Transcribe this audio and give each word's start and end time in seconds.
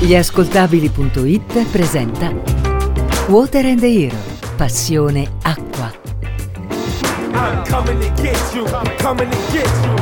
Gli 0.00 0.16
ascoltabili.it 0.16 1.68
presenta 1.70 2.34
Water 3.28 3.64
and 3.64 3.78
the 3.78 3.86
Hero, 3.86 4.16
passione 4.56 5.30
acqua. 5.42 5.92
I'm 7.32 7.64
coming 7.64 8.00
to 8.00 8.10
get 8.20 8.36
you, 8.52 8.64
coming 8.98 9.30
to 9.30 9.36
get 9.52 9.70
you. 9.84 10.01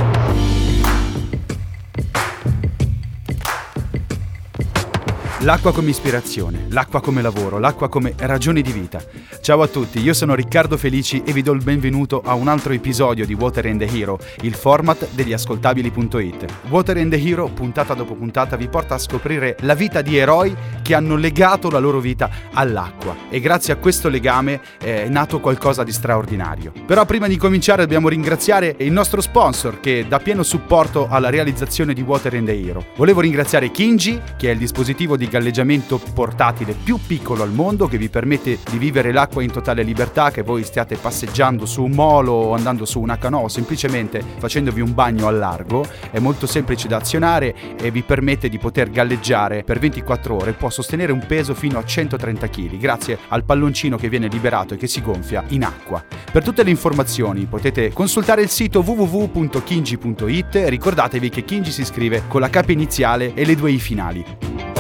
L'acqua 5.43 5.73
come 5.73 5.89
ispirazione, 5.89 6.67
l'acqua 6.69 7.01
come 7.01 7.23
lavoro, 7.23 7.59
l'acqua 7.59 7.89
come 7.89 8.13
ragione 8.19 8.61
di 8.61 8.73
vita. 8.73 9.03
Ciao 9.41 9.63
a 9.63 9.69
tutti, 9.69 9.99
io 9.99 10.13
sono 10.13 10.35
Riccardo 10.35 10.77
Felici 10.77 11.23
e 11.25 11.33
vi 11.33 11.41
do 11.41 11.53
il 11.53 11.63
benvenuto 11.63 12.21
a 12.23 12.35
un 12.35 12.47
altro 12.47 12.75
episodio 12.75 13.25
di 13.25 13.33
Water 13.33 13.65
and 13.65 13.83
the 13.83 13.89
Hero, 13.91 14.19
il 14.43 14.53
format 14.53 15.09
degli 15.13 15.33
ascoltabili.it. 15.33 16.45
Water 16.69 16.99
and 16.99 17.11
the 17.11 17.19
Hero, 17.19 17.49
puntata 17.49 17.95
dopo 17.95 18.17
puntata, 18.17 18.57
vi 18.57 18.69
porta 18.69 18.97
a 18.97 18.99
scoprire 18.99 19.57
la 19.61 19.73
vita 19.73 20.03
di 20.03 20.19
eroi 20.19 20.55
che 20.83 20.95
hanno 20.95 21.17
legato 21.17 21.71
la 21.71 21.79
loro 21.79 22.01
vita 22.01 22.29
all'acqua 22.53 23.17
e 23.31 23.41
grazie 23.41 23.73
a 23.73 23.77
questo 23.77 24.11
legame 24.11 24.61
è 24.79 25.09
nato 25.09 25.41
qualcosa 25.41 25.85
di 25.85 25.93
straordinario. 25.93 26.71
Però 26.85 27.07
prima 27.07 27.29
di 27.29 27.39
cominciare 27.39 27.81
dobbiamo 27.81 28.11
ringraziare 28.11 28.75
il 28.81 28.93
nostro 28.93 29.23
sponsor 29.23 29.81
che 29.81 30.05
dà 30.07 30.19
pieno 30.19 30.43
supporto 30.43 31.09
alla 31.09 31.31
realizzazione 31.31 31.95
di 31.95 32.03
Water 32.03 32.35
and 32.35 32.47
the 32.47 32.63
Hero. 32.63 32.85
Volevo 32.97 33.23
ringraziare 33.23 33.71
Kinji, 33.71 34.21
che 34.37 34.51
è 34.51 34.53
il 34.53 34.59
dispositivo 34.59 35.17
di 35.17 35.29
galleggiamento 35.31 35.99
portatile 36.13 36.75
più 36.75 36.99
piccolo 37.07 37.43
al 37.43 37.53
mondo 37.53 37.89
che 37.89 37.97
vi 37.97 38.11
permette 38.11 38.59
di 38.71 38.77
vivere 38.77 39.13
l'acqua 39.13 39.43
in 39.43 39.51
totale 39.51 39.83
libertà, 39.83 40.31
che 40.31 40.43
voi 40.43 40.63
stiate 40.65 40.97
passeggiando 40.97 41.65
su 41.65 41.83
un 41.83 41.93
molo 41.93 42.33
o 42.33 42.55
andando 42.55 42.85
su 42.85 43.01
una 43.01 43.17
canoa 43.17 43.45
o 43.45 43.49
semplicemente 43.49 44.23
facendovi 44.39 44.81
un 44.83 44.93
bagno 44.93 45.27
al 45.27 45.39
largo. 45.39 45.87
È 46.11 46.19
molto 46.19 46.47
semplice 46.47 46.89
da 46.89 46.99
azionare 46.99 47.55
e 47.81 47.91
vi 47.91 48.03
permette 48.03 48.49
di 48.49 48.59
poter 48.59 48.91
galleggiare 48.91 49.63
per 49.63 49.79
24 49.79 50.35
ore. 50.35 50.53
Può 50.53 50.69
sostenere 50.69 51.13
un 51.13 51.25
peso 51.27 51.55
fino 51.55 51.79
a 51.79 51.85
130 51.85 52.49
kg 52.51 52.77
grazie 52.77 53.19
al 53.29 53.45
palloncino 53.45 53.97
che 53.97 54.09
viene 54.09 54.29
liberato 54.29 54.75
e 54.75 54.77
che 54.77 54.87
si 54.87 55.01
gonfia 55.01 55.45
in 55.49 55.65
acqua. 55.65 56.05
Per 56.31 56.43
tutte 56.43 56.63
le 56.63 56.71
informazioni 56.71 57.47
potete 57.47 57.93
consultare 57.93 58.43
il 58.43 58.49
sito 58.51 58.81
www.kinji.it 58.85 60.65
ricordatevi 60.67 61.29
che 61.29 61.45
Kinji 61.45 61.71
si 61.71 61.85
scrive 61.85 62.25
con 62.27 62.41
la 62.41 62.51
K 62.51 62.65
iniziale 62.69 63.33
e 63.35 63.45
le 63.45 63.55
due 63.55 63.71
I 63.71 63.79
finali. 63.79 64.80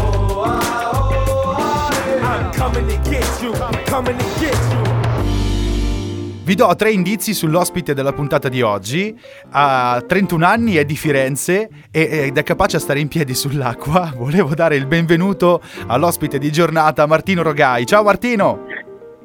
Vi 6.42 6.54
do 6.56 6.74
tre 6.74 6.90
indizi 6.90 7.32
sull'ospite 7.32 7.94
della 7.94 8.12
puntata 8.12 8.48
di 8.48 8.60
oggi. 8.62 9.16
Ha 9.50 10.02
31 10.06 10.44
anni, 10.44 10.74
è 10.74 10.84
di 10.84 10.96
Firenze 10.96 11.68
e- 11.90 12.26
ed 12.26 12.36
è 12.36 12.42
capace 12.42 12.76
a 12.76 12.80
stare 12.80 12.98
in 12.98 13.08
piedi 13.08 13.34
sull'acqua. 13.34 14.12
Volevo 14.18 14.54
dare 14.54 14.76
il 14.76 14.86
benvenuto 14.86 15.60
all'ospite 15.86 16.38
di 16.38 16.50
giornata, 16.50 17.06
Martino 17.06 17.42
Rogai. 17.42 17.86
Ciao 17.86 18.02
Martino! 18.02 18.66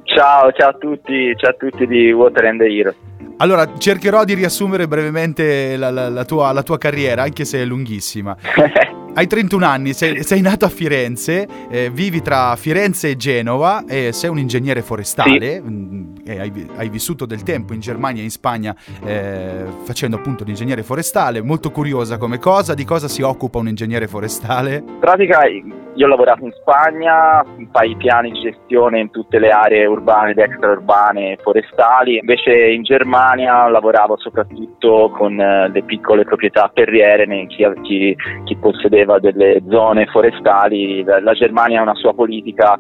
Ciao, 0.04 0.52
ciao 0.52 0.70
a 0.70 0.74
tutti, 0.74 1.34
ciao 1.36 1.50
a 1.52 1.56
tutti 1.58 1.88
di 1.88 2.12
Water 2.12 2.46
and 2.46 2.60
the 2.60 2.68
Hero. 2.68 2.94
Allora, 3.38 3.76
cercherò 3.78 4.24
di 4.24 4.34
riassumere 4.34 4.88
brevemente 4.88 5.76
la, 5.78 5.90
la- 5.90 6.10
la 6.10 6.26
tua, 6.26 6.52
la 6.52 6.64
tua 6.64 6.78
carriera, 6.78 7.24
anche 7.24 7.44
se 7.44 7.60
è 7.62 7.66
lunghissima. 7.66 8.36
Hai 9.18 9.28
31 9.28 9.66
anni, 9.66 9.94
sei, 9.94 10.26
sei 10.26 10.42
nato 10.42 10.66
a 10.66 10.70
Firenze, 10.70 11.48
eh, 11.70 11.90
vivi 11.90 12.22
tra 12.22 12.54
Firenze 12.58 13.12
e 13.12 13.16
Genova 13.16 13.86
e 13.88 14.12
sei 14.12 14.30
un 14.30 14.40
ingegnere 14.40 14.82
forestale 14.82 15.62
mm, 15.62 16.05
e 16.26 16.40
hai, 16.40 16.70
hai 16.78 16.90
vissuto 16.90 17.26
del 17.26 17.44
tempo 17.44 17.74
in 17.74 17.80
Germania 17.80 18.22
e 18.22 18.26
in 18.26 18.32
Spagna 18.32 18.76
eh, 19.04 19.66
facendo 19.84 20.18
appunto 20.18 20.44
l'ingegnere 20.44 20.82
forestale. 20.82 21.42
Molto 21.42 21.70
curiosa 21.70 22.18
come 22.18 22.40
cosa, 22.40 22.74
di 22.74 22.84
cosa 22.84 23.08
si 23.08 23.22
occupa 23.22 23.60
un 23.60 23.68
ingegnere 23.68 24.08
forestale? 24.08 24.84
In 24.86 25.00
pratica 25.00 25.42
io 25.48 26.06
ho 26.06 26.10
lavorato 26.10 26.44
in 26.44 26.52
Spagna, 26.52 27.44
di 27.56 27.96
piani 27.96 28.32
di 28.32 28.42
gestione 28.42 29.00
in 29.00 29.12
tutte 29.12 29.40
le 29.40 29.50
aree 29.50 29.86
urbane 29.86 30.32
ed 30.32 30.40
extraurbane 30.40 31.38
forestali, 31.42 32.18
invece 32.18 32.72
in 32.72 32.84
Germania 32.84 33.70
lavoravo 33.70 34.18
soprattutto 34.18 35.12
con 35.16 35.40
eh, 35.40 35.70
le 35.70 35.84
piccole 35.84 36.26
proprietà 36.26 36.70
terriere, 36.74 37.26
chi, 37.48 37.66
chi- 37.84 38.16
chi 38.44 38.56
possedeva 38.58 39.20
delle 39.20 39.62
zone 39.70 40.08
forestali. 40.08 41.04
La 41.04 41.34
Germania 41.34 41.80
ha 41.80 41.84
una 41.84 41.96
sua 41.96 42.14
politica 42.14 42.76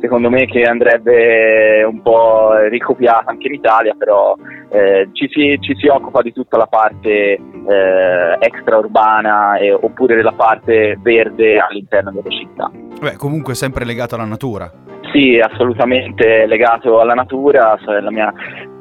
secondo 0.00 0.30
me 0.30 0.46
che 0.46 0.62
andrebbe 0.62 1.82
un 1.84 2.02
po' 2.02 2.56
ricopiata 2.68 3.30
anche 3.30 3.48
in 3.48 3.54
Italia, 3.54 3.94
però 3.96 4.36
eh, 4.70 5.08
ci, 5.12 5.28
si, 5.30 5.58
ci 5.60 5.74
si 5.76 5.88
occupa 5.88 6.22
di 6.22 6.32
tutta 6.32 6.56
la 6.56 6.66
parte 6.66 7.10
eh, 7.10 8.36
extraurbana 8.38 9.56
e- 9.58 9.72
oppure 9.72 10.16
della 10.16 10.32
parte 10.32 10.98
verde 11.00 11.58
all'interno 11.58 12.10
delle 12.10 12.30
città. 12.30 12.70
Beh, 13.00 13.16
comunque 13.16 13.54
sempre 13.54 13.84
legato 13.84 14.14
alla 14.14 14.24
natura. 14.24 14.70
Sì, 15.12 15.38
assolutamente 15.38 16.46
legato 16.46 17.00
alla 17.00 17.14
natura, 17.14 17.78
mia- 18.10 18.32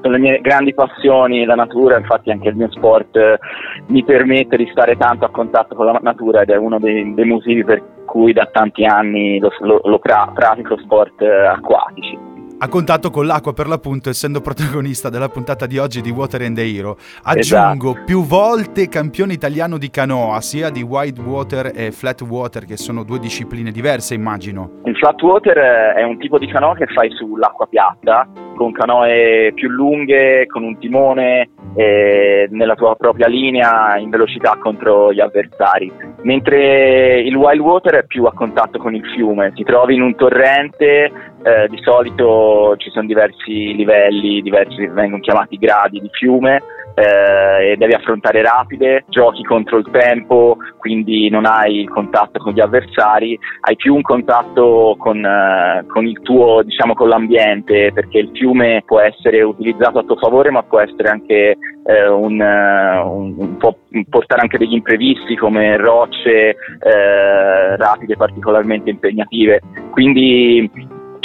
sono 0.01 0.13
le 0.13 0.19
mie 0.19 0.41
grandi 0.41 0.73
passioni 0.73 1.45
la 1.45 1.55
natura, 1.55 1.97
infatti 1.97 2.31
anche 2.31 2.49
il 2.49 2.55
mio 2.55 2.69
sport 2.71 3.15
eh, 3.15 3.39
mi 3.87 4.03
permette 4.03 4.57
di 4.57 4.67
stare 4.71 4.97
tanto 4.97 5.25
a 5.25 5.29
contatto 5.29 5.75
con 5.75 5.85
la 5.85 5.99
natura 6.01 6.41
ed 6.41 6.49
è 6.49 6.57
uno 6.57 6.79
dei, 6.79 7.13
dei 7.13 7.25
motivi 7.25 7.63
per 7.63 7.81
cui 8.17 8.33
da 8.33 8.47
tanti 8.51 8.83
anni 8.83 9.37
lo, 9.37 9.51
lo- 9.59 9.81
lo 9.83 9.99
pra- 9.99 10.31
pratico 10.33 10.75
sport 10.79 11.21
eh, 11.21 11.45
acquatici. 11.45 12.26
A 12.59 12.69
contatto 12.69 13.11
con 13.11 13.27
l'acqua 13.27 13.53
per 13.53 13.67
l'appunto, 13.67 14.09
essendo 14.09 14.41
protagonista 14.41 15.09
della 15.09 15.29
puntata 15.29 15.67
di 15.67 15.77
oggi 15.77 16.01
di 16.01 16.09
Water 16.09 16.41
and 16.41 16.55
the 16.55 16.63
Hero. 16.63 16.97
Aggiungo 17.21 17.91
Esatto. 17.91 18.03
più 18.03 18.23
volte 18.23 18.89
campione 18.89 19.33
italiano 19.33 19.77
di 19.77 19.91
canoa, 19.91 20.41
sia 20.41 20.71
di 20.71 20.81
wide 20.81 21.21
water 21.21 21.71
e 21.75 21.91
flat 21.91 22.19
water, 22.21 22.65
che 22.65 22.75
sono 22.75 23.03
due 23.03 23.19
discipline 23.19 23.69
diverse, 23.69 24.15
immagino. 24.15 24.81
Il 24.85 24.95
flat 24.97 25.21
water 25.21 25.55
eh, 25.55 25.93
è 25.97 26.03
un 26.03 26.17
tipo 26.17 26.39
di 26.39 26.47
canoa 26.47 26.73
che 26.73 26.87
fai 26.87 27.11
sull'acqua 27.11 27.67
piatta, 27.67 28.27
con 28.55 28.71
canoe 28.71 29.51
più 29.53 29.69
lunghe, 29.69 30.47
con 30.47 30.63
un 30.63 30.79
timone 30.79 31.51
eh, 31.75 32.47
nella 32.49 32.73
tua 32.73 32.95
propria 32.95 33.27
linea 33.27 33.97
in 33.97 34.09
velocità 34.09 34.57
contro 34.59 35.13
gli 35.13 35.19
avversari. 35.19 35.93
Mentre 36.23 37.19
il 37.19 37.35
wild 37.35 37.61
water 37.61 37.97
è 37.97 38.05
più 38.07 38.23
a 38.23 38.33
contatto 38.33 38.79
con 38.79 38.95
il 38.95 39.05
fiume, 39.13 39.53
ti 39.53 39.63
trovi 39.63 39.93
in 39.93 40.01
un 40.01 40.15
torrente, 40.15 41.35
eh, 41.47 41.67
di 41.69 41.79
solito 41.81 42.75
ci 42.77 42.89
sono 42.89 43.07
diversi 43.07 43.73
livelli, 43.75 44.41
diversi 44.41 44.85
vengono 44.87 45.21
chiamati 45.21 45.57
gradi 45.57 46.01
di 46.01 46.09
fiume, 46.11 46.61
eh, 46.93 47.73
e 47.73 47.77
devi 47.77 47.93
affrontare 47.93 48.41
rapide, 48.41 49.05
giochi 49.07 49.43
contro 49.43 49.77
il 49.77 49.87
tempo, 49.91 50.57
quindi 50.79 51.29
non 51.29 51.45
hai 51.45 51.81
il 51.81 51.89
contatto 51.89 52.39
con 52.39 52.53
gli 52.53 52.59
avversari, 52.59 53.37
hai 53.61 53.75
più 53.75 53.93
un 53.93 54.01
contatto 54.01 54.95
con, 54.97 55.23
eh, 55.23 55.85
con 55.87 56.07
il 56.07 56.19
tuo, 56.23 56.63
diciamo, 56.63 56.95
con 56.95 57.07
l'ambiente, 57.07 57.91
perché 57.93 58.17
il 58.17 58.31
fiume 58.33 58.81
può 58.83 58.99
essere 58.99 59.43
utilizzato 59.43 59.99
a 59.99 60.03
tuo 60.03 60.15
favore, 60.15 60.49
ma 60.49 60.63
può 60.63 60.79
essere 60.79 61.09
anche 61.09 61.57
eh, 61.89 62.07
un, 62.07 62.41
eh, 62.41 62.99
un- 62.99 63.35
un- 63.37 63.57
può 63.57 63.73
portare 64.09 64.41
anche 64.41 64.57
degli 64.57 64.73
imprevisti 64.73 65.37
come 65.37 65.77
rocce 65.77 66.49
eh, 66.49 67.75
rapide 67.77 68.17
particolarmente 68.17 68.89
impegnative. 68.89 69.61
Quindi 69.91 70.69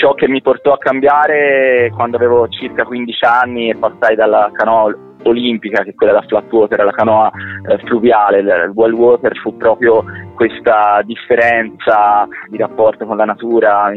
ciò 0.02 0.14
che 0.14 0.26
mi 0.26 0.42
portò 0.42 0.72
a 0.72 0.78
cambiare 0.78 1.92
quando 1.94 2.16
avevo 2.16 2.48
circa 2.48 2.82
15 2.82 3.24
anni 3.24 3.70
e 3.70 3.76
passai 3.76 4.16
dalla 4.16 4.50
canoa 4.52 4.92
olimpica, 5.22 5.84
che 5.84 5.90
è 5.90 5.94
quella 5.94 6.14
da 6.14 6.22
flat 6.22 6.50
water, 6.50 6.80
alla 6.80 6.90
canoa 6.90 7.30
eh, 7.68 7.78
fluviale, 7.86 8.40
il 8.40 8.72
wild 8.74 8.94
water 8.94 9.32
fu 9.36 9.56
proprio 9.56 10.02
questa 10.34 11.00
differenza 11.04 12.26
di 12.48 12.56
rapporto 12.56 13.06
con 13.06 13.16
la 13.16 13.24
natura, 13.24 13.92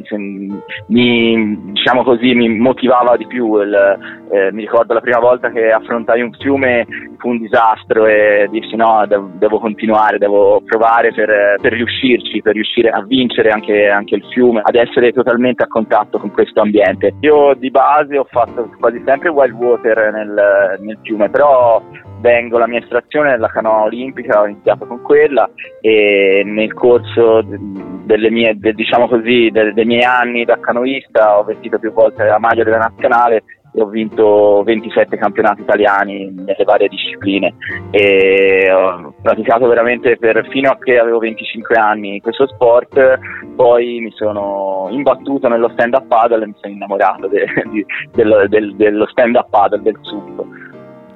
mi, 0.88 1.72
diciamo 1.72 2.04
così, 2.04 2.34
mi 2.34 2.50
motivava 2.50 3.16
di 3.18 3.28
più. 3.28 3.62
il- 3.62 4.24
eh, 4.32 4.52
mi 4.52 4.62
ricordo 4.62 4.94
la 4.94 5.02
prima 5.02 5.20
volta 5.20 5.52
che 5.52 5.72
affrontai 5.72 6.22
un 6.22 6.32
fiume 6.34 6.86
fu 7.18 7.30
un 7.30 7.38
disastro 7.38 8.08
e 8.08 8.48
dissi 8.50 8.76
no, 8.76 9.06
devo, 9.08 9.30
devo 9.34 9.60
continuare, 9.60 10.18
devo 10.18 10.62
provare 10.66 11.14
per, 11.14 11.58
per 11.62 11.74
riuscirci, 11.74 12.42
per 12.42 12.54
riuscire 12.54 12.90
a 12.90 13.04
vincere 13.04 13.50
anche, 13.50 13.88
anche 13.88 14.16
il 14.16 14.26
fiume, 14.32 14.62
ad 14.64 14.76
essere 14.76 15.12
totalmente 15.12 15.64
a 15.64 15.68
contatto 15.68 16.18
con 16.18 16.32
questo 16.32 16.62
ambiente. 16.62 17.14
Io 17.22 17.54
di 17.54 17.70
base 17.70 18.18
ho 18.18 18.28
fatto 18.30 18.70
quasi 18.80 19.02
sempre 19.06 19.30
wild 19.30 19.54
water 19.54 20.12
nel, 20.12 20.80
nel 20.80 20.98
fiume, 21.04 21.30
però 21.30 21.82
vengo 22.26 22.58
la 22.58 22.66
mia 22.66 22.80
estrazione 22.80 23.30
nella 23.30 23.50
canoa 23.50 23.84
olimpica, 23.84 24.42
ho 24.42 24.48
iniziato 24.48 24.88
con 24.88 25.00
quella 25.04 25.48
e 25.80 26.42
nel 26.44 26.74
corso 26.74 27.44
de- 27.44 27.60
delle 28.06 28.32
mie, 28.32 28.58
de- 28.58 28.74
diciamo 28.74 29.08
così, 29.08 29.50
de- 29.52 29.74
dei 29.74 29.86
miei 29.86 30.04
anni 30.04 30.44
da 30.44 30.60
canoista 30.60 31.38
ho 31.38 31.44
vestito 31.44 31.78
più 31.78 31.94
volte 31.94 32.24
la 32.24 32.40
maglia 32.40 32.64
della 32.64 32.78
nazionale 32.80 33.44
e 33.76 33.82
ho 33.82 33.86
vinto 33.88 34.64
27 34.64 35.18
campionati 35.18 35.62
italiani 35.62 36.32
nelle 36.34 36.64
varie 36.64 36.88
discipline 36.88 37.54
e 37.92 38.72
ho 38.72 39.14
praticato 39.22 39.68
veramente 39.68 40.18
per, 40.18 40.48
fino 40.50 40.72
a 40.72 40.78
che 40.80 40.98
avevo 40.98 41.20
25 41.20 41.76
anni 41.76 42.22
questo 42.22 42.48
sport, 42.48 43.20
poi 43.56 44.00
mi 44.00 44.12
sono 44.16 44.88
imbattuto 44.90 45.48
nello 45.48 45.70
stand 45.74 45.94
up 45.94 46.08
paddle 46.08 46.44
e 46.44 46.48
mi 46.48 46.56
sono 46.60 46.74
innamorato 46.74 47.28
de- 47.28 47.46
di- 47.70 47.86
dello, 48.14 48.48
del- 48.48 48.76
dello 48.76 49.06
stand 49.08 49.36
up 49.36 49.50
paddle, 49.50 49.82
del 49.84 49.98
SUP. 50.02 50.64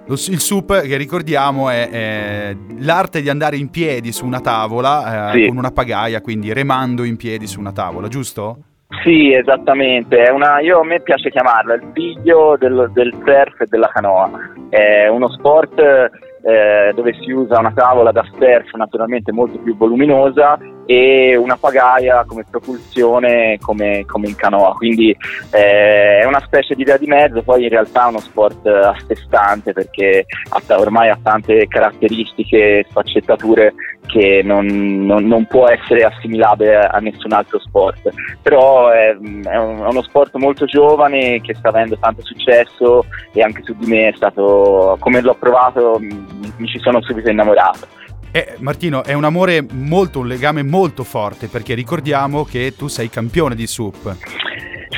Il 0.10 0.40
SUP, 0.40 0.82
che 0.82 0.98
ricordiamo, 0.98 1.70
è, 1.70 1.90
è 1.90 2.56
l'arte 2.80 3.22
di 3.22 3.30
andare 3.30 3.58
in 3.58 3.70
piedi 3.70 4.12
su 4.12 4.26
una 4.26 4.40
tavola 4.42 5.32
eh, 5.32 5.42
Sì. 5.42 5.48
con 5.48 5.58
una 5.58 5.72
pagaia, 5.72 6.22
quindi 6.22 6.52
remando 6.52 7.04
in 7.04 7.16
piedi 7.16 7.46
su 7.46 7.60
una 7.60 7.72
tavola, 7.72 8.08
giusto? 8.08 8.58
Sì, 9.04 9.32
esattamente. 9.32 10.18
È 10.24 10.32
una, 10.32 10.62
io, 10.62 10.80
a 10.80 10.84
me 10.86 11.00
piace 11.02 11.30
chiamarla 11.30 11.76
il 11.76 11.92
figlio 11.94 12.58
del, 12.60 12.90
del 12.92 13.14
surf 13.24 13.62
e 13.62 13.66
della 13.70 13.90
canoa. 13.94 14.32
È 14.70 15.08
uno 15.08 15.30
sport 15.30 15.78
eh, 15.80 16.92
dove 16.96 17.14
si 17.22 17.30
usa 17.32 17.60
una 17.60 17.72
tavola 17.72 18.12
da 18.12 18.24
surf 18.24 18.74
naturalmente 18.74 19.32
molto 19.32 19.60
più 19.60 19.78
voluminosa 19.78 20.58
e 20.92 21.36
una 21.36 21.56
pagaia 21.56 22.24
come 22.26 22.46
propulsione 22.50 23.60
come, 23.62 24.06
come 24.08 24.28
in 24.28 24.36
canoa. 24.36 24.74
Quindi 24.74 25.16
eh, 25.52 26.22
è 26.22 26.26
una 26.26 26.42
specie 26.44 26.74
di 26.74 26.84
via 26.84 26.98
di 26.98 27.06
mezzo, 27.06 27.44
poi 27.44 27.62
in 27.62 27.70
realtà 27.70 28.06
è 28.06 28.10
uno 28.10 28.20
sport 28.20 28.66
eh, 28.66 28.72
a 28.72 28.96
sé 29.06 29.16
stante 29.18 29.72
perché 29.72 30.26
ormai 30.70 31.10
ha 31.10 31.20
tante 31.22 31.68
caratteristiche 31.68 32.80
e 32.80 32.86
sfaccettature 32.90 33.72
che 34.08 34.42
non, 34.44 34.66
non- 35.06 35.28
non 35.28 35.46
può 35.46 35.70
essere 35.70 36.06
assimilabile 36.06 36.78
a 36.78 36.98
nessun 36.98 37.34
altro 37.34 37.60
sport. 37.60 38.10
Però 38.42 38.90
è, 38.90 39.16
è 39.44 39.58
uno 39.58 40.02
sport 40.02 40.38
molto 40.38 40.66
giovane 40.66 41.40
che 41.42 41.54
sta 41.54 41.70
avendo 41.70 42.00
tanto 42.00 42.24
successo 42.24 43.06
e 43.32 43.44
anche 43.44 43.62
su 43.62 43.76
di 43.78 43.86
me 43.86 44.08
è 44.08 44.14
stato, 44.16 44.98
come 45.00 45.22
l'ho 45.22 45.36
provato, 45.36 45.98
mi, 46.00 46.26
mi 46.58 46.68
ci 46.68 46.80
sono 46.80 47.00
subito 47.04 47.30
innamorato. 47.30 48.00
Eh, 48.32 48.56
Martino, 48.60 49.04
è 49.04 49.14
un 49.14 49.24
amore 49.24 49.66
molto, 49.72 50.20
un 50.20 50.28
legame 50.28 50.62
molto 50.62 51.04
forte, 51.04 51.48
perché 51.48 51.74
ricordiamo 51.74 52.44
che 52.44 52.76
tu 52.78 52.88
sei 52.88 53.10
campione 53.10 53.56
di 53.56 53.66
SUP. 53.66 54.16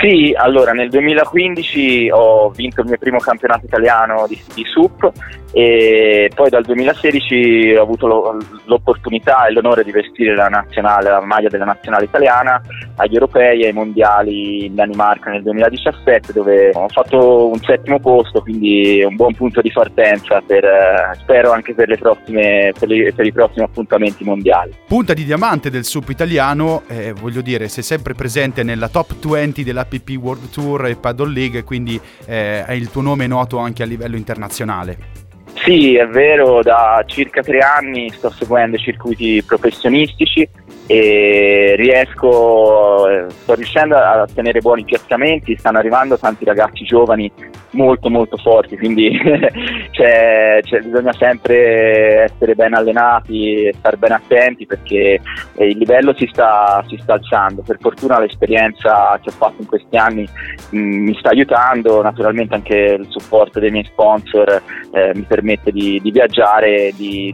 Sì, 0.02 0.34
allora 0.36 0.72
nel 0.72 0.90
2015 0.90 2.10
ho 2.12 2.50
vinto 2.50 2.82
il 2.82 2.88
mio 2.88 2.98
primo 2.98 3.20
campionato 3.20 3.66
italiano 3.66 4.26
di, 4.28 4.42
di 4.56 4.64
SUP 4.66 5.12
e 5.52 6.32
poi 6.34 6.50
dal 6.50 6.64
2016 6.64 7.76
ho 7.76 7.84
avuto 7.84 8.08
lo- 8.08 8.38
l'opportunità 8.66 9.46
e 9.46 9.52
l'onore 9.52 9.84
di 9.84 9.92
vestire 9.92 10.34
la, 10.34 10.50
la 10.50 11.22
maglia 11.22 11.50
della 11.50 11.66
nazionale 11.66 12.06
italiana 12.06 12.62
agli 13.02 13.14
europei 13.14 13.62
e 13.62 13.68
ai 13.68 13.74
mondiali 13.74 14.66
in 14.66 14.76
Danimarca 14.76 15.32
nel 15.32 15.42
2017 15.44 16.34
dove 16.34 16.72
ho 16.74 16.88
fatto 16.88 17.48
un 17.48 17.60
settimo 17.60 18.00
posto, 18.00 18.42
quindi 18.42 19.04
un 19.04 19.16
buon 19.16 19.34
punto 19.34 19.62
di 19.62 19.72
partenza 19.72 20.42
per, 20.46 20.64
eh, 20.64 21.18
spero 21.20 21.52
anche 21.52 21.74
per, 21.74 21.90
le 21.90 21.98
prossime, 21.98 22.72
per, 22.78 22.92
i- 22.92 23.12
per 23.14 23.26
i 23.26 23.32
prossimi 23.32 23.66
appuntamenti 23.66 24.24
mondiali. 24.24 24.74
Punta 24.88 25.14
di 25.14 25.24
diamante 25.24 25.70
del 25.70 25.84
SUP 25.84 26.10
italiano, 26.10 26.84
eh, 26.88 27.14
voglio 27.14 27.42
dire, 27.42 27.68
sei 27.68 27.84
sempre 27.84 28.14
presente 28.14 28.64
nella 28.64 28.88
top 28.88 29.14
20 29.28 29.64
dell'APP 29.64 30.10
World 30.20 30.50
Tour 30.50 30.86
e 30.86 30.96
Paddle 30.96 31.32
League, 31.32 31.64
quindi 31.64 32.00
eh, 32.26 32.64
è 32.66 32.74
il 32.74 32.90
tuo 32.92 33.02
nome 33.02 33.28
noto 33.28 33.58
anche 33.58 33.84
a 33.84 33.86
livello 33.86 34.16
internazionale. 34.16 35.22
Sì, 35.64 35.96
è 35.96 36.08
vero, 36.08 36.62
da 36.64 37.04
circa 37.06 37.42
tre 37.42 37.60
anni 37.60 38.10
sto 38.10 38.32
seguendo 38.32 38.78
circuiti 38.78 39.44
professionistici 39.46 40.48
e 40.94 41.74
riesco, 41.78 43.08
eh, 43.08 43.26
sto 43.30 43.54
riuscendo 43.54 43.96
a 43.96 44.24
ottenere 44.24 44.60
buoni 44.60 44.84
piazzamenti, 44.84 45.56
stanno 45.56 45.78
arrivando 45.78 46.18
tanti 46.18 46.44
ragazzi 46.44 46.84
giovani 46.84 47.32
molto 47.72 48.10
molto 48.10 48.36
forti, 48.36 48.76
quindi 48.78 49.10
c'è- 49.92 50.60
c'è- 50.62 50.82
bisogna 50.82 51.14
sempre 51.14 52.24
essere 52.24 52.56
ben 52.56 52.74
allenati 52.74 53.68
e 53.68 53.74
stare 53.78 53.96
ben 53.96 54.12
attenti 54.12 54.66
perché 54.66 55.22
eh, 55.56 55.66
il 55.66 55.78
livello 55.78 56.14
si 56.18 56.28
sta, 56.30 56.84
si 56.90 56.98
sta 57.02 57.14
alzando. 57.14 57.62
Per 57.66 57.78
fortuna 57.80 58.20
l'esperienza 58.20 59.18
che 59.24 59.30
ho 59.30 59.34
fatto 59.34 59.62
in 59.62 59.68
questi 59.68 59.96
anni 59.96 60.28
mh, 60.72 60.78
mi 60.78 61.16
sta 61.18 61.30
aiutando, 61.30 62.02
naturalmente 62.02 62.54
anche 62.56 62.76
il 63.00 63.06
supporto 63.08 63.62
dei 63.62 63.72
miei 63.72 63.86
sponsor 63.86 64.62
eh, 64.92 65.12
mi 65.16 65.22
permette 65.22 65.72
di, 65.72 66.02
di 66.04 66.12
viaggiare 66.12 66.92
di, 66.98 67.34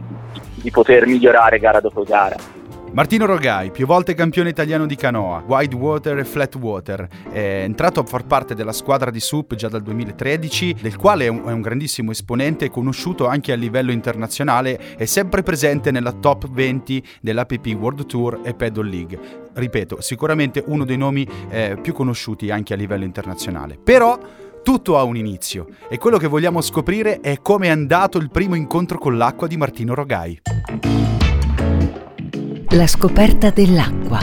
di 0.54 0.70
poter 0.70 1.06
migliorare 1.08 1.58
gara 1.58 1.80
dopo 1.80 2.04
gara. 2.04 2.36
Martino 2.92 3.26
Rogai, 3.26 3.70
più 3.70 3.86
volte 3.86 4.14
campione 4.14 4.48
italiano 4.48 4.86
di 4.86 4.96
canoa, 4.96 5.44
wide 5.46 5.74
water 5.74 6.18
e 6.18 6.24
flat 6.24 6.54
water, 6.56 7.06
è 7.30 7.62
entrato 7.62 8.00
a 8.00 8.04
far 8.04 8.24
parte 8.24 8.54
della 8.54 8.72
squadra 8.72 9.10
di 9.10 9.20
SUP 9.20 9.54
già 9.54 9.68
dal 9.68 9.82
2013, 9.82 10.76
del 10.80 10.96
quale 10.96 11.26
è 11.26 11.28
un, 11.28 11.44
è 11.46 11.52
un 11.52 11.60
grandissimo 11.60 12.10
esponente, 12.10 12.70
conosciuto 12.70 13.26
anche 13.26 13.52
a 13.52 13.56
livello 13.56 13.92
internazionale 13.92 14.96
e 14.96 15.06
sempre 15.06 15.42
presente 15.42 15.90
nella 15.90 16.12
top 16.12 16.48
20 16.50 17.04
dell'APP 17.20 17.66
World 17.78 18.06
Tour 18.06 18.40
e 18.42 18.54
Paddle 18.54 18.88
League. 18.88 19.18
Ripeto, 19.52 20.00
sicuramente 20.00 20.64
uno 20.66 20.84
dei 20.84 20.96
nomi 20.96 21.28
eh, 21.50 21.78
più 21.80 21.92
conosciuti 21.92 22.50
anche 22.50 22.72
a 22.72 22.76
livello 22.76 23.04
internazionale. 23.04 23.78
Però 23.82 24.18
tutto 24.62 24.98
ha 24.98 25.02
un 25.02 25.16
inizio 25.16 25.66
e 25.88 25.98
quello 25.98 26.18
che 26.18 26.26
vogliamo 26.26 26.60
scoprire 26.60 27.20
è 27.20 27.40
come 27.40 27.66
è 27.66 27.70
andato 27.70 28.18
il 28.18 28.30
primo 28.30 28.54
incontro 28.54 28.98
con 28.98 29.16
l'acqua 29.16 29.46
di 29.46 29.56
Martino 29.56 29.94
Rogai. 29.94 31.07
La 32.72 32.86
scoperta 32.86 33.48
dell'acqua. 33.48 34.18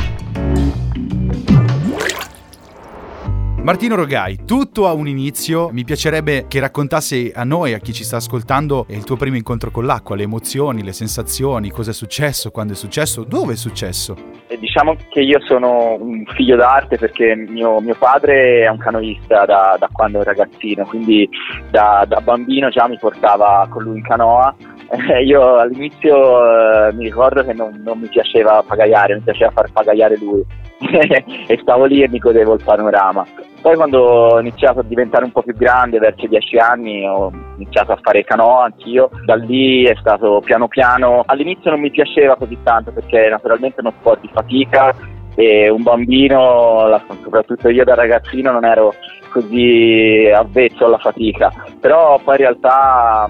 Martino 3.64 3.96
Rogai, 3.96 4.46
tutto 4.46 4.86
ha 4.86 4.94
un 4.94 5.08
inizio. 5.08 5.70
Mi 5.72 5.84
piacerebbe 5.84 6.46
che 6.48 6.60
raccontassi 6.60 7.32
a 7.34 7.44
noi, 7.44 7.74
a 7.74 7.80
chi 7.80 7.92
ci 7.92 8.04
sta 8.04 8.18
ascoltando, 8.18 8.86
il 8.90 9.04
tuo 9.04 9.16
primo 9.16 9.36
incontro 9.36 9.72
con 9.72 9.88
l'acqua, 9.88 10.16
le 10.16 10.22
emozioni, 10.22 10.84
le 10.84 10.94
sensazioni, 10.94 11.72
cosa 11.72 11.90
è 11.90 11.94
successo, 11.96 12.52
quando 12.52 12.74
è 12.74 12.76
successo, 12.76 13.24
dove 13.24 13.54
è 13.54 13.56
successo. 13.56 14.16
E 14.46 14.60
diciamo 14.60 14.96
che 15.10 15.22
io 15.22 15.40
sono 15.48 15.98
un 16.00 16.24
figlio 16.36 16.56
d'arte 16.56 16.98
perché 16.98 17.34
mio, 17.34 17.80
mio 17.80 17.96
padre 17.98 18.66
è 18.66 18.68
un 18.68 18.78
canoista 18.78 19.46
da, 19.46 19.76
da 19.80 19.90
quando 19.92 20.22
ero 20.22 20.30
ragazzino, 20.30 20.86
quindi 20.86 21.28
da, 21.72 22.06
da 22.08 22.22
bambino 22.22 22.70
già 22.70 22.88
mi 22.88 23.00
portava 23.00 23.66
con 23.72 23.82
lui 23.82 23.98
in 23.98 24.04
canoa. 24.04 24.56
Eh, 24.90 25.24
io 25.24 25.56
all'inizio 25.58 26.88
eh, 26.88 26.94
mi 26.94 27.06
ricordo 27.06 27.44
che 27.44 27.54
non, 27.54 27.82
non 27.84 28.00
mi 28.00 28.08
piaceva 28.08 28.64
pagaiare, 28.66 29.16
mi 29.16 29.22
piaceva 29.22 29.52
far 29.52 29.72
pagaiare 29.72 30.18
lui 30.18 30.44
e 31.48 31.58
stavo 31.62 31.86
lì 31.86 32.04
e 32.04 32.10
mi 32.10 32.20
godevo 32.20 32.54
il 32.54 32.64
panorama. 32.64 33.26
Poi 33.62 33.76
quando 33.76 34.00
ho 34.00 34.40
iniziato 34.40 34.82
a 34.82 34.84
diventare 34.84 35.26
un 35.26 35.32
po' 35.32 35.42
più 35.42 35.56
grande, 35.56 35.98
verso 35.98 36.26
i 36.26 36.30
10 36.30 36.58
anni, 36.58 37.04
ho 37.08 37.32
iniziato 37.56 37.94
a 37.94 38.00
fare 38.00 38.24
canoa 38.24 38.66
anch'io. 38.66 39.10
Da 39.26 39.36
lì 39.36 39.86
è 39.86 39.96
stato 40.00 40.40
piano 40.46 40.68
piano. 40.68 41.24
All'inizio 41.26 41.72
non 41.72 41.80
mi 41.80 41.90
piaceva 41.90 42.36
così 42.36 42.58
tanto 42.62 42.92
perché 42.92 43.28
naturalmente 43.28 43.78
è 43.78 43.82
uno 43.82 43.94
sport 43.98 44.22
di 44.22 44.30
fatica 44.32 44.94
e 45.36 45.70
un 45.70 45.82
bambino, 45.82 47.02
soprattutto 47.24 47.70
io 47.70 47.84
da 47.84 47.96
ragazzino, 47.96 48.52
non 48.52 48.66
ero 48.66 48.94
così 49.32 50.32
avvezzo 50.34 50.86
alla 50.86 51.00
fatica. 51.00 51.52
Però 51.82 52.20
poi 52.24 52.36
in 52.36 52.42
realtà 52.42 53.28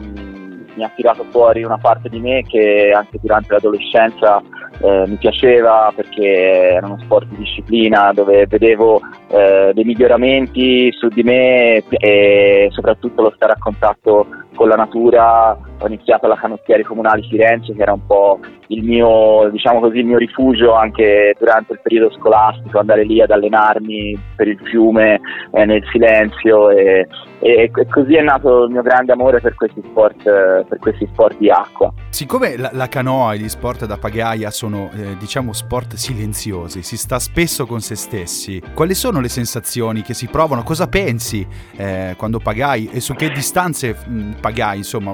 mi 0.75 0.83
ha 0.83 0.91
tirato 0.95 1.25
fuori 1.29 1.63
una 1.63 1.77
parte 1.77 2.09
di 2.09 2.19
me 2.19 2.43
che 2.43 2.91
anche 2.95 3.19
durante 3.21 3.53
l'adolescenza 3.53 4.41
eh, 4.81 5.03
mi 5.07 5.15
piaceva 5.15 5.91
perché 5.95 6.73
era 6.73 6.85
uno 6.85 6.99
sport 6.99 7.27
di 7.27 7.37
disciplina 7.37 8.11
dove 8.13 8.45
vedevo 8.47 9.01
eh, 9.29 9.71
dei 9.73 9.83
miglioramenti 9.83 10.91
su 10.91 11.07
di 11.07 11.23
me 11.23 11.83
e 11.89 12.67
soprattutto 12.71 13.21
lo 13.21 13.33
stare 13.35 13.53
a 13.53 13.57
contatto 13.57 14.27
con 14.55 14.67
la 14.67 14.75
natura. 14.75 15.57
Ho 15.79 15.87
iniziato 15.87 16.25
alla 16.25 16.35
canottieri 16.35 16.83
comunali 16.83 17.27
Firenze 17.27 17.73
che 17.73 17.81
era 17.81 17.93
un 17.93 18.05
po' 18.05 18.39
il 18.67 18.83
mio, 18.83 19.49
diciamo 19.51 19.79
così, 19.79 19.99
il 19.99 20.05
mio 20.05 20.17
rifugio 20.17 20.73
anche 20.73 21.35
durante 21.37 21.73
il 21.73 21.79
periodo 21.81 22.11
scolastico, 22.17 22.79
andare 22.79 23.03
lì 23.03 23.21
ad 23.21 23.29
allenarmi 23.31 24.17
per 24.35 24.47
il 24.47 24.59
fiume 24.63 25.19
eh, 25.51 25.65
nel 25.65 25.83
silenzio 25.91 26.69
e, 26.69 27.07
e- 27.39 27.71
e 27.73 27.87
così 27.87 28.15
è 28.15 28.21
nato 28.21 28.63
il 28.63 28.71
mio 28.71 28.81
grande 28.81 29.11
amore 29.11 29.41
per 29.41 29.53
questi 29.55 29.81
sport, 29.85 30.23
per 30.23 30.77
questi 30.79 31.07
sport 31.11 31.37
di 31.37 31.49
acqua. 31.49 31.93
Siccome 32.09 32.57
la, 32.57 32.69
la 32.73 32.87
canoa 32.87 33.33
e 33.33 33.37
gli 33.37 33.49
sport 33.49 33.85
da 33.85 33.97
pagaia 33.97 34.49
sono, 34.49 34.89
eh, 34.95 35.17
diciamo, 35.17 35.53
sport 35.53 35.95
silenziosi, 35.95 36.81
si 36.81 36.97
sta 36.97 37.19
spesso 37.19 37.65
con 37.65 37.81
se 37.81 37.95
stessi, 37.95 38.61
quali 38.73 38.95
sono 38.95 39.19
le 39.19 39.29
sensazioni 39.29 40.01
che 40.01 40.13
si 40.13 40.27
provano? 40.27 40.63
Cosa 40.63 40.87
pensi 40.87 41.45
eh, 41.77 42.15
quando 42.17 42.39
pagai 42.39 42.89
e 42.91 42.99
su 42.99 43.13
che 43.13 43.29
distanze 43.29 43.95
mh, 44.05 44.31
pagai? 44.41 44.77
Insomma, 44.77 45.13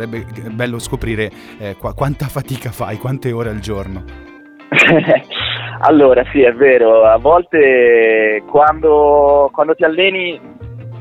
sarebbe 0.00 0.24
bello 0.52 0.78
scoprire 0.78 1.30
eh, 1.58 1.76
qua- 1.78 1.92
quanta 1.92 2.26
fatica 2.26 2.70
fai, 2.70 2.96
quante 2.96 3.30
ore 3.32 3.50
al 3.50 3.58
giorno. 3.58 4.04
allora, 5.80 6.24
sì, 6.32 6.40
è 6.40 6.52
vero, 6.54 7.04
a 7.04 7.18
volte 7.18 8.42
quando, 8.48 9.50
quando 9.52 9.74
ti 9.74 9.84
alleni 9.84 10.40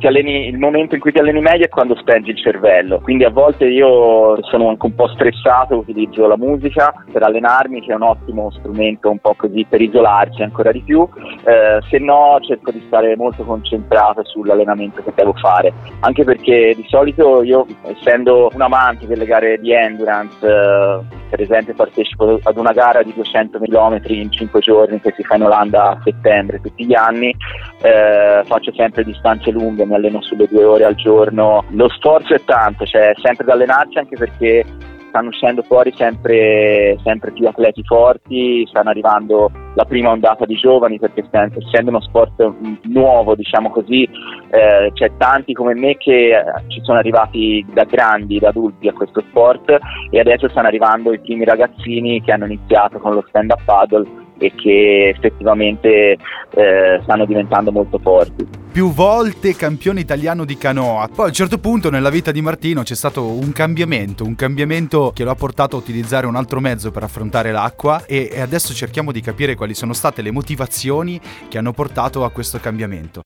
alleni, 0.08 0.48
il 0.48 0.58
momento 0.58 0.96
in 0.96 1.02
cui 1.02 1.12
ti 1.12 1.20
alleni 1.20 1.42
meglio 1.42 1.66
è 1.66 1.70
quando 1.70 1.96
spengi 1.96 2.32
il 2.32 2.38
cervello, 2.38 3.00
quindi 3.00 3.24
a 3.24 3.30
volte 3.30 3.66
io 3.66 4.42
sono 4.44 4.70
anche 4.70 4.86
un 4.86 4.96
po' 4.96 5.08
stressato, 5.10 5.78
utilizzo 5.78 6.28
la 6.28 6.38
musica 6.38 6.94
per 7.12 7.24
allenarmi, 7.24 7.82
che 7.82 7.92
è 7.92 7.96
un 7.96 8.04
ottimo 8.04 8.52
strumento 8.52 9.10
un 9.10 9.20
po' 9.20 9.34
così 9.36 9.66
per 9.68 9.82
isolarci 9.82 10.42
ancora 10.42 10.72
di 10.72 10.82
più, 10.82 11.08
eh, 11.44 11.80
se 11.90 12.00
no 12.00 12.38
cerco 12.42 12.72
di 12.72 12.84
stare 12.88 13.16
molto 13.16 13.44
concentrato 13.44 14.24
sull'allenamento 14.24 15.04
che 15.04 15.12
devo 15.16 15.34
fare, 15.34 15.74
anche 16.02 16.24
perché 16.24 16.74
di 16.76 16.86
solito 16.88 17.44
io, 17.44 17.66
essendo 17.84 18.50
un 18.54 18.62
amante 18.62 19.08
delle 19.08 19.26
gare 19.26 19.60
di 19.60 19.74
endurance, 19.74 20.46
eh, 20.46 21.18
per 21.30 21.42
esempio 21.42 21.76
partecipo 21.76 22.40
ad 22.42 22.58
una 22.58 22.72
gara 22.72 23.04
di 23.04 23.14
200 23.14 23.60
km 23.60 24.02
in 24.08 24.32
5 24.32 24.60
giorni 24.60 25.00
che 25.00 25.14
si 25.16 25.24
fa 25.24 25.36
in 25.36 25.44
Olanda 25.44 25.92
a 25.92 26.02
settembre 26.04 26.60
tutti 26.60 26.86
gli 26.86 26.96
anni, 26.96 27.36
eh, 27.82 28.42
faccio 28.46 28.74
sempre 28.74 29.04
distanze 29.04 29.52
lunghe, 29.52 29.86
mi 29.90 29.96
alleno 29.96 30.22
sulle 30.22 30.48
due 30.48 30.64
ore 30.64 30.86
al 30.86 30.96
giorno. 30.96 31.66
Lo 31.72 31.90
sforzo 31.90 32.34
è 32.34 32.44
tanto, 32.46 32.86
c'è 32.86 33.12
sempre 33.22 33.46
da 33.46 33.54
allenarsi 33.54 33.98
anche 33.98 34.16
perché 34.16 34.64
stanno 35.10 35.30
uscendo 35.30 35.62
fuori 35.64 35.92
sempre, 35.96 36.98
sempre, 37.04 37.32
più 37.32 37.48
atleti 37.48 37.84
forti, 37.84 38.66
stanno 38.68 38.90
arrivando 38.90 39.52
la 39.74 39.86
prima 39.86 40.12
ondata 40.12 40.46
di 40.46 40.56
giovani 40.56 41.00
perché 41.00 41.26
essendo 41.32 41.90
uno 41.90 42.02
sport 42.02 42.54
nuovo, 42.84 43.36
diciamo 43.36 43.70
così, 43.72 44.04
eh, 44.04 44.92
c'è 44.94 45.12
tanti 45.18 45.54
come 45.54 45.74
me 45.74 45.98
che 45.98 46.30
eh, 46.30 46.44
ci 46.68 46.80
sono 46.84 47.00
arrivati 47.00 47.66
da 47.74 47.84
grandi, 47.84 48.40
da 48.40 48.50
adulti 48.50 48.88
a 48.88 48.94
questo 48.94 49.22
sport 49.30 49.78
e 50.12 50.20
adesso 50.20 50.48
stanno 50.50 50.68
arrivando 50.68 51.12
i 51.12 51.20
primi 51.20 51.44
ragazzini 51.44 52.22
che 52.22 52.32
hanno 52.32 52.46
iniziato 52.46 53.00
con 53.00 53.14
lo 53.14 53.26
stand-up 53.28 53.64
paddle 53.66 54.28
e 54.40 54.54
che 54.56 55.14
effettivamente 55.16 56.18
eh, 56.52 57.00
stanno 57.04 57.26
diventando 57.26 57.72
molto 57.72 58.00
forti 58.00 58.48
più 58.72 58.94
volte 58.94 59.56
campione 59.56 60.00
italiano 60.00 60.46
di 60.46 60.58
canoa. 60.58 61.10
Poi 61.14 61.26
a 61.26 61.28
un 61.28 61.34
certo 61.34 61.58
punto 61.58 61.90
nella 61.90 62.10
vita 62.10 62.32
di 62.32 62.42
Martino 62.42 62.84
c'è 62.84 62.96
stato 62.96 63.26
un 63.26 63.52
cambiamento, 63.52 64.24
un 64.24 64.36
cambiamento 64.36 65.12
che 65.14 65.24
lo 65.24 65.32
ha 65.32 65.36
portato 65.36 65.76
a 65.76 65.80
utilizzare 65.80 66.28
un 66.28 66.36
altro 66.36 66.60
mezzo 66.60 66.92
per 66.92 67.04
affrontare 67.04 67.52
l'acqua 67.52 68.06
e, 68.06 68.30
e 68.32 68.40
adesso 68.40 68.74
cerchiamo 68.74 69.12
di 69.12 69.22
capire 69.22 69.56
quali 69.56 69.74
sono 69.74 69.94
state 69.94 70.22
le 70.22 70.32
motivazioni 70.32 71.20
che 71.50 71.58
hanno 71.58 71.74
portato 71.74 72.24
a 72.24 72.32
questo 72.32 72.60
cambiamento. 72.60 73.24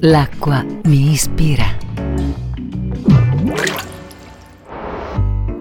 L'acqua 0.00 0.64
mi 0.84 1.12
ispira. 1.12 2.51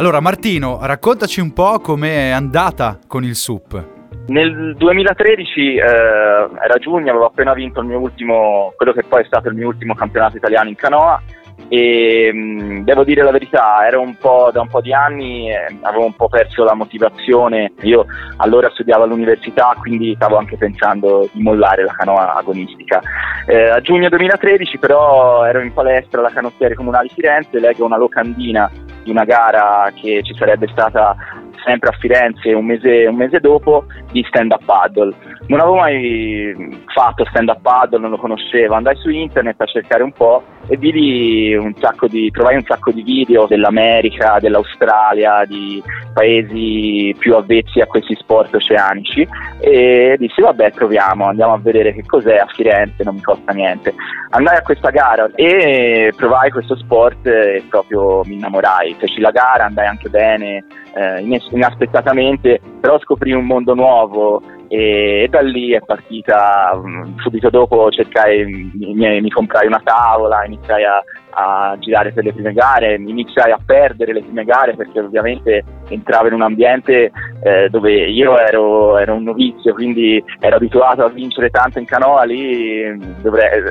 Allora 0.01 0.19
Martino, 0.19 0.79
raccontaci 0.81 1.41
un 1.41 1.53
po' 1.53 1.77
com'è 1.77 2.29
andata 2.29 2.97
con 3.05 3.23
il 3.23 3.35
SUP. 3.35 3.85
Nel 4.29 4.75
2013 4.75 5.75
eh, 5.75 5.79
era 5.79 6.77
giugno, 6.79 7.11
avevo 7.11 7.27
appena 7.27 7.53
vinto 7.53 7.81
ultimo, 7.81 8.73
quello 8.77 8.93
che 8.93 9.03
poi 9.03 9.21
è 9.21 9.25
stato 9.25 9.49
il 9.49 9.53
mio 9.53 9.67
ultimo 9.67 9.93
campionato 9.93 10.37
italiano 10.37 10.69
in 10.69 10.75
canoa 10.75 11.21
e 11.67 12.31
mh, 12.33 12.37
mm, 12.37 12.83
devo 12.83 13.03
dire 13.03 13.21
la 13.21 13.29
verità, 13.29 13.85
ero 13.85 14.01
un 14.01 14.15
po' 14.17 14.49
da 14.51 14.61
un 14.61 14.69
po' 14.69 14.81
di 14.81 14.91
anni, 14.91 15.51
eh, 15.51 15.77
avevo 15.81 16.05
un 16.05 16.15
po' 16.15 16.29
perso 16.29 16.63
la 16.63 16.73
motivazione, 16.73 17.73
io 17.81 18.05
allora 18.37 18.71
studiavo 18.71 19.03
all'università 19.03 19.75
quindi 19.79 20.15
stavo 20.15 20.37
anche 20.37 20.57
pensando 20.57 21.29
di 21.31 21.43
mollare 21.43 21.83
la 21.83 21.93
canoa 21.93 22.33
agonistica. 22.33 23.01
Eh, 23.45 23.69
a 23.69 23.79
giugno 23.81 24.09
2013 24.09 24.79
però 24.79 25.45
ero 25.45 25.61
in 25.61 25.73
palestra 25.73 26.21
alla 26.21 26.31
canottiere 26.31 26.73
comunale 26.73 27.09
Firenze, 27.09 27.59
leggo 27.59 27.85
una 27.85 27.97
locandina 27.97 28.69
di 29.03 29.11
una 29.11 29.23
gara 29.23 29.91
che 29.93 30.21
ci 30.23 30.33
sarebbe 30.35 30.67
stata 30.71 31.15
sempre 31.63 31.89
a 31.89 31.97
Firenze 31.99 32.53
un 32.53 32.65
mese, 32.65 33.05
un 33.05 33.15
mese 33.15 33.39
dopo 33.39 33.85
di 34.11 34.23
stand 34.27 34.51
up 34.51 34.63
paddle. 34.65 35.13
Non 35.47 35.59
avevo 35.59 35.75
mai 35.75 36.81
fatto 36.93 37.25
stand 37.25 37.49
up 37.49 37.61
paddle, 37.61 37.99
non 37.99 38.11
lo 38.11 38.17
conoscevo, 38.17 38.75
andai 38.75 38.95
su 38.97 39.09
internet 39.09 39.59
a 39.61 39.65
cercare 39.65 40.03
un 40.03 40.11
po' 40.11 40.43
e 40.67 40.77
vidi 40.77 41.53
un 41.55 41.73
sacco 41.75 42.07
di, 42.07 42.29
trovai 42.31 42.55
un 42.55 42.63
sacco 42.63 42.91
di 42.91 43.01
video 43.01 43.47
dell'America, 43.47 44.37
dell'Australia, 44.39 45.43
di 45.45 45.81
paesi 46.13 47.15
più 47.17 47.35
avvezzi 47.35 47.79
a 47.79 47.87
questi 47.87 48.15
sport 48.15 48.53
oceanici 48.53 49.27
e 49.59 50.15
dissi 50.19 50.41
vabbè 50.41 50.71
proviamo, 50.71 51.25
andiamo 51.25 51.53
a 51.53 51.59
vedere 51.59 51.93
che 51.93 52.03
cos'è 52.05 52.37
a 52.37 52.47
Firenze, 52.53 53.03
non 53.03 53.15
mi 53.15 53.21
costa 53.21 53.51
niente. 53.53 53.93
Andai 54.29 54.55
a 54.57 54.61
questa 54.61 54.91
gara 54.91 55.29
e 55.35 56.13
provai 56.15 56.51
questo 56.51 56.75
sport 56.77 57.25
e 57.27 57.63
proprio 57.69 58.21
mi 58.25 58.35
innamorai, 58.35 58.95
feci 58.97 59.19
la 59.19 59.31
gara, 59.31 59.65
andai 59.65 59.87
anche 59.87 60.09
bene, 60.09 60.63
eh, 60.93 61.21
inaspettatamente, 61.51 62.59
però 62.79 62.99
scoprì 62.99 63.31
un 63.31 63.45
mondo 63.45 63.73
nuovo 63.73 64.41
e, 64.67 65.27
da 65.29 65.41
lì 65.41 65.71
è 65.71 65.81
partita, 65.81 66.71
mm, 66.75 67.17
subito 67.19 67.49
dopo 67.49 67.89
cercai, 67.91 68.71
mi, 68.73 68.93
mi, 68.93 69.29
comprai 69.29 69.67
una 69.67 69.81
tavola, 69.83 70.45
iniziai 70.45 70.83
a, 70.83 71.03
a, 71.31 71.75
girare 71.79 72.11
per 72.11 72.23
le 72.23 72.33
prime 72.33 72.53
gare, 72.53 72.95
iniziai 72.95 73.51
a 73.51 73.59
perdere 73.63 74.13
le 74.13 74.21
prime 74.21 74.43
gare 74.43 74.75
perché 74.75 74.99
ovviamente 74.99 75.63
entravo 75.89 76.27
in 76.27 76.33
un 76.33 76.41
ambiente 76.41 77.11
eh, 77.43 77.69
dove 77.69 78.09
io 78.09 78.37
ero, 78.37 78.97
ero, 78.97 79.15
un 79.15 79.23
novizio, 79.23 79.73
quindi 79.73 80.23
ero 80.39 80.55
abituato 80.55 81.03
a 81.03 81.09
vincere 81.09 81.49
tanto 81.49 81.79
in 81.79 81.85
canoa, 81.85 82.23
lì 82.23 82.97
dovrei, 83.21 83.61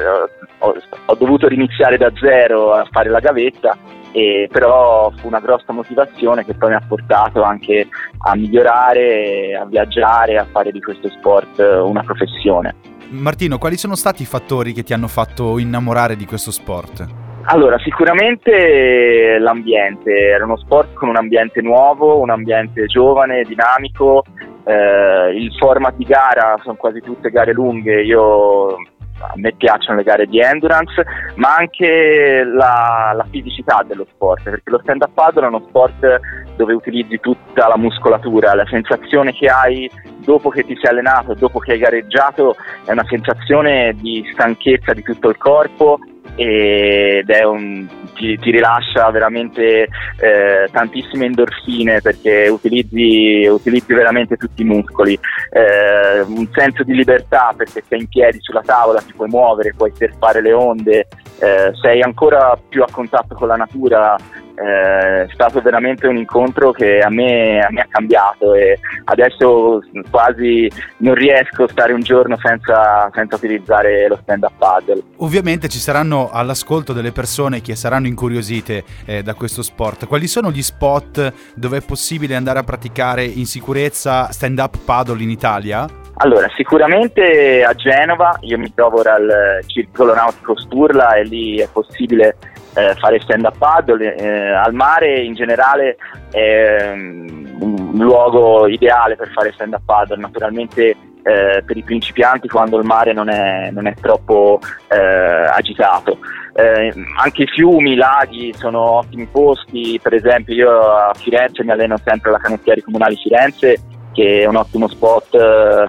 ho, 0.59 0.75
ho 1.07 1.15
dovuto 1.15 1.49
riniziare 1.49 1.97
da 1.97 2.11
zero 2.21 2.73
a 2.73 2.87
fare 2.91 3.09
la 3.09 3.21
gavetta 3.21 3.77
e 4.13 4.49
però 4.51 5.11
fu 5.17 5.29
una 5.29 5.41
grossa 5.41 5.73
motivazione 5.73 6.45
che 6.45 6.55
poi 6.55 6.71
mi 6.71 6.75
ha 6.75 6.83
portato 6.87 7.43
anche 7.43 7.89
a 8.19 8.35
migliorare, 8.35 9.57
a 9.57 9.65
viaggiare, 9.67 10.37
a 10.37 10.47
fare 10.51 10.73
di 10.73 10.81
questo 10.81 11.09
sport 11.09 11.59
una 11.59 12.03
professione. 12.03 12.75
Martino, 13.11 13.59
quali 13.59 13.77
sono 13.77 13.97
stati 13.97 14.23
i 14.23 14.27
fattori 14.27 14.73
che 14.73 14.85
ti 14.85 14.93
hanno 14.93 15.09
fatto 15.09 15.59
innamorare 15.59 16.17
di 16.17 16.27
questo 16.27 16.51
sport? 16.51 17.30
Allora, 17.45 17.79
sicuramente 17.79 19.39
l'ambiente, 19.39 20.13
era 20.13 20.45
uno 20.45 20.57
sport 20.59 20.95
con 20.95 21.09
un 21.09 21.17
ambiente 21.17 21.61
nuovo, 21.63 22.21
un 22.21 22.31
ambiente 22.31 22.87
giovane, 22.87 23.43
dinamico, 23.43 24.25
eh, 24.65 25.35
il 25.35 25.53
format 25.57 25.95
di 25.97 26.05
gara 26.05 26.57
sono 26.63 26.77
quasi 26.77 27.01
tutte 27.01 27.31
gare 27.31 27.53
lunghe, 27.53 28.03
io 28.03 28.77
a 29.23 29.33
me 29.35 29.53
piacciono 29.53 29.99
le 29.99 30.05
gare 30.05 30.27
di 30.27 30.39
endurance, 30.39 31.05
ma 31.37 31.57
anche 31.57 32.43
la, 32.45 33.13
la 33.15 33.27
fisicità 33.31 33.85
dello 33.87 34.07
sport, 34.11 34.43
perché 34.45 34.71
lo 34.71 34.81
stand-up 34.83 35.11
paddle 35.13 35.45
è 35.45 35.49
uno 35.49 35.65
sport 35.69 36.21
dove 36.57 36.73
utilizzi 36.75 37.19
tutta 37.21 37.69
la 37.69 37.77
muscolatura, 37.77 38.55
la 38.55 38.67
sensazione 38.67 39.33
che 39.33 39.49
hai 39.49 39.91
dopo 40.25 40.51
che 40.51 40.63
ti 40.65 40.77
sei 40.77 40.91
allenato, 40.91 41.35
dopo 41.35 41.59
che 41.59 41.73
hai 41.73 41.79
gareggiato, 41.79 42.55
è 42.85 42.93
una 42.93 43.07
sensazione 43.09 43.95
di 43.95 44.23
stanchezza 44.33 44.93
di 44.93 45.03
tutto 45.03 45.29
il 45.31 45.37
corpo 45.39 45.99
ed 46.43 47.29
è 47.29 47.43
un, 47.43 47.87
ti, 48.21 48.37
ti, 48.37 48.51
rilascia 48.51 49.11
veramente 49.11 49.89
eh, 50.19 50.69
tantissime 50.71 51.25
endorfine 51.25 52.03
perché 52.03 52.49
utilizzi, 52.49 53.47
utilizzi, 53.49 53.95
veramente 53.95 54.37
tutti 54.37 54.61
i 54.61 54.67
muscoli, 54.67 55.19
eh, 55.51 56.21
un 56.21 56.47
senso 56.53 56.83
di 56.85 56.95
libertà 56.95 57.55
perché 57.57 57.83
sei 57.89 58.01
in 58.01 58.09
piedi 58.09 58.39
sulla 58.41 58.63
tavola, 58.63 59.01
ti 59.01 59.15
puoi 59.15 59.29
muovere, 59.29 59.73
puoi 59.75 59.93
surfare 59.95 60.43
le 60.43 60.53
onde, 60.53 61.09
eh, 61.41 61.73
sei 61.81 62.03
ancora 62.03 62.59
più 62.69 62.83
a 62.83 62.89
contatto 62.91 63.35
con 63.35 63.49
la 63.49 63.57
natura, 63.57 64.17
eh, 64.61 65.23
è 65.23 65.27
stato 65.33 65.61
veramente 65.63 66.07
un 66.07 66.17
incontro 66.17 66.71
che 66.71 66.99
a 66.99 67.09
me, 67.09 67.61
a 67.61 67.71
me, 67.71 67.81
ha 67.81 67.87
cambiato 67.89 68.53
e 68.53 68.79
adesso 69.05 69.81
quasi 70.11 70.71
non 70.99 71.15
riesco 71.15 71.65
a 71.65 71.69
stare 71.69 71.95
un 71.95 72.03
giorno 72.03 72.37
senza, 72.43 73.11
senza 73.15 73.37
utilizzare 73.37 74.07
lo 74.07 74.19
stand-up 74.23 74.53
paddle. 74.59 75.03
Ovviamente 75.19 75.69
ci 75.69 75.79
saranno 75.79 76.31
all'ascolto 76.31 76.93
delle 76.93 77.13
persone 77.13 77.63
che 77.63 77.75
saranno 77.75 78.07
incuriosite 78.11 78.85
eh, 79.07 79.23
da 79.23 79.35
questo 79.35 79.63
sport. 79.63 80.07
Quali 80.07 80.27
sono 80.27 80.51
gli 80.51 80.63
spot 80.63 81.33
dove 81.55 81.79
è 81.79 81.81
possibile 81.83 82.37
andare 82.37 82.59
a 82.59 82.63
praticare 82.63 83.25
in 83.25 83.47
sicurezza 83.47 84.31
stand-up 84.31 84.77
paddle 84.85 85.23
in 85.23 85.31
Italia? 85.31 85.87
Allora, 86.23 86.47
sicuramente 86.55 87.65
a 87.65 87.73
Genova, 87.73 88.37
io 88.43 88.59
mi 88.59 88.71
trovo 88.75 88.99
ora 88.99 89.15
al 89.15 89.61
Circolo 89.67 90.13
Nautico 90.13 90.55
Sturla 90.59 91.15
e 91.15 91.25
lì 91.25 91.57
è 91.57 91.69
possibile 91.73 92.37
eh, 92.75 92.95
fare 92.97 93.21
stand 93.21 93.45
up 93.45 93.57
paddle, 93.57 94.15
eh, 94.15 94.51
al 94.53 94.75
mare 94.75 95.21
in 95.21 95.35
generale 95.35 95.97
è 96.31 96.93
um, 96.93 97.57
un 97.61 97.91
luogo 97.95 98.67
ideale 98.67 99.17
per 99.17 99.31
fare 99.33 99.53
stand 99.53 99.73
up 99.73 99.83
paddle, 99.85 100.19
naturalmente 100.19 100.95
eh, 101.23 101.63
per 101.65 101.77
i 101.77 101.83
principianti 101.83 102.49
quando 102.49 102.79
il 102.79 102.85
mare 102.85 103.13
non 103.13 103.29
è, 103.29 103.71
non 103.71 103.87
è 103.87 103.95
troppo 103.95 104.61
eh, 104.89 104.97
agitato. 104.97 106.19
Eh, 106.55 106.93
anche 107.19 107.43
i 107.45 107.47
fiumi, 107.47 107.93
i 107.93 107.97
laghi 107.97 108.53
sono 108.55 108.99
ottimi 108.99 109.27
posti, 109.27 109.99
per 110.03 110.15
esempio 110.15 110.55
io 110.55 110.93
a 110.93 111.15
Firenze 111.15 111.63
mi 111.63 111.71
alleno 111.71 111.97
sempre 112.05 112.31
alla 112.31 112.39
canottieri 112.39 112.83
comunali 112.83 113.17
Firenze 113.17 113.81
che 114.13 114.41
è 114.41 114.47
un 114.47 114.57
ottimo 114.57 114.89
spot 114.89 115.35
eh, 115.35 115.89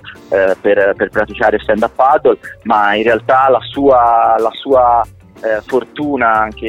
per, 0.61 0.93
per, 0.95 1.09
praticare 1.09 1.59
stand 1.59 1.81
up 1.81 1.95
paddle, 1.95 2.37
ma 2.63 2.93
in 2.93 3.03
realtà 3.03 3.49
la 3.49 3.59
sua, 3.61 4.35
la 4.37 4.51
sua 4.53 5.03
eh, 5.43 5.61
fortuna, 5.65 6.33
anche 6.33 6.65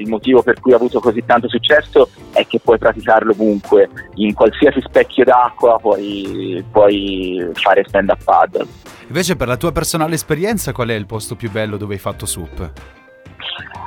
il 0.00 0.08
motivo 0.08 0.42
per 0.42 0.60
cui 0.60 0.72
ha 0.72 0.76
avuto 0.76 1.00
così 1.00 1.24
tanto 1.24 1.48
successo 1.48 2.08
è 2.32 2.46
che 2.46 2.60
puoi 2.60 2.78
praticarlo 2.78 3.32
ovunque, 3.32 3.88
in 4.14 4.34
qualsiasi 4.34 4.80
specchio 4.80 5.24
d'acqua 5.24 5.78
puoi, 5.80 6.64
puoi 6.70 7.50
fare 7.54 7.84
stand 7.86 8.10
up 8.10 8.22
paddle. 8.24 8.66
Invece 9.08 9.36
per 9.36 9.48
la 9.48 9.56
tua 9.56 9.72
personale 9.72 10.14
esperienza 10.14 10.72
qual 10.72 10.88
è 10.88 10.94
il 10.94 11.06
posto 11.06 11.36
più 11.36 11.50
bello 11.50 11.76
dove 11.76 11.94
hai 11.94 12.00
fatto 12.00 12.26
SUP? 12.26 12.70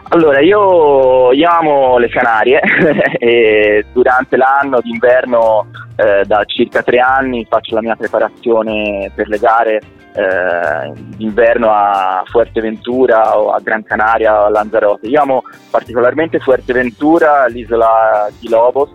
Allora, 0.10 0.40
io, 0.40 1.34
io 1.34 1.50
amo 1.50 1.98
le 1.98 2.08
Canarie 2.08 2.62
e 3.20 3.86
durante 3.92 4.38
l'anno 4.38 4.80
d'inverno 4.80 5.68
eh, 5.98 6.24
da 6.26 6.46
circa 6.46 6.82
tre 6.82 7.00
anni 7.00 7.46
faccio 7.50 7.76
la 7.76 7.82
mia 7.82 7.96
preparazione 7.96 9.12
per 9.14 9.28
le 9.28 9.38
gare 9.38 9.82
eh, 10.18 10.92
d'inverno 11.16 11.72
a 11.72 12.24
Fuerteventura 12.26 13.38
o 13.38 13.52
a 13.52 13.60
Gran 13.60 13.84
Canaria 13.84 14.42
o 14.42 14.46
a 14.46 14.50
Lanzarote. 14.50 15.08
Io 15.08 15.22
amo 15.22 15.44
particolarmente 15.70 16.40
Fuerteventura, 16.40 17.46
l'isola 17.46 18.28
di 18.40 18.50
Lobos, 18.50 18.92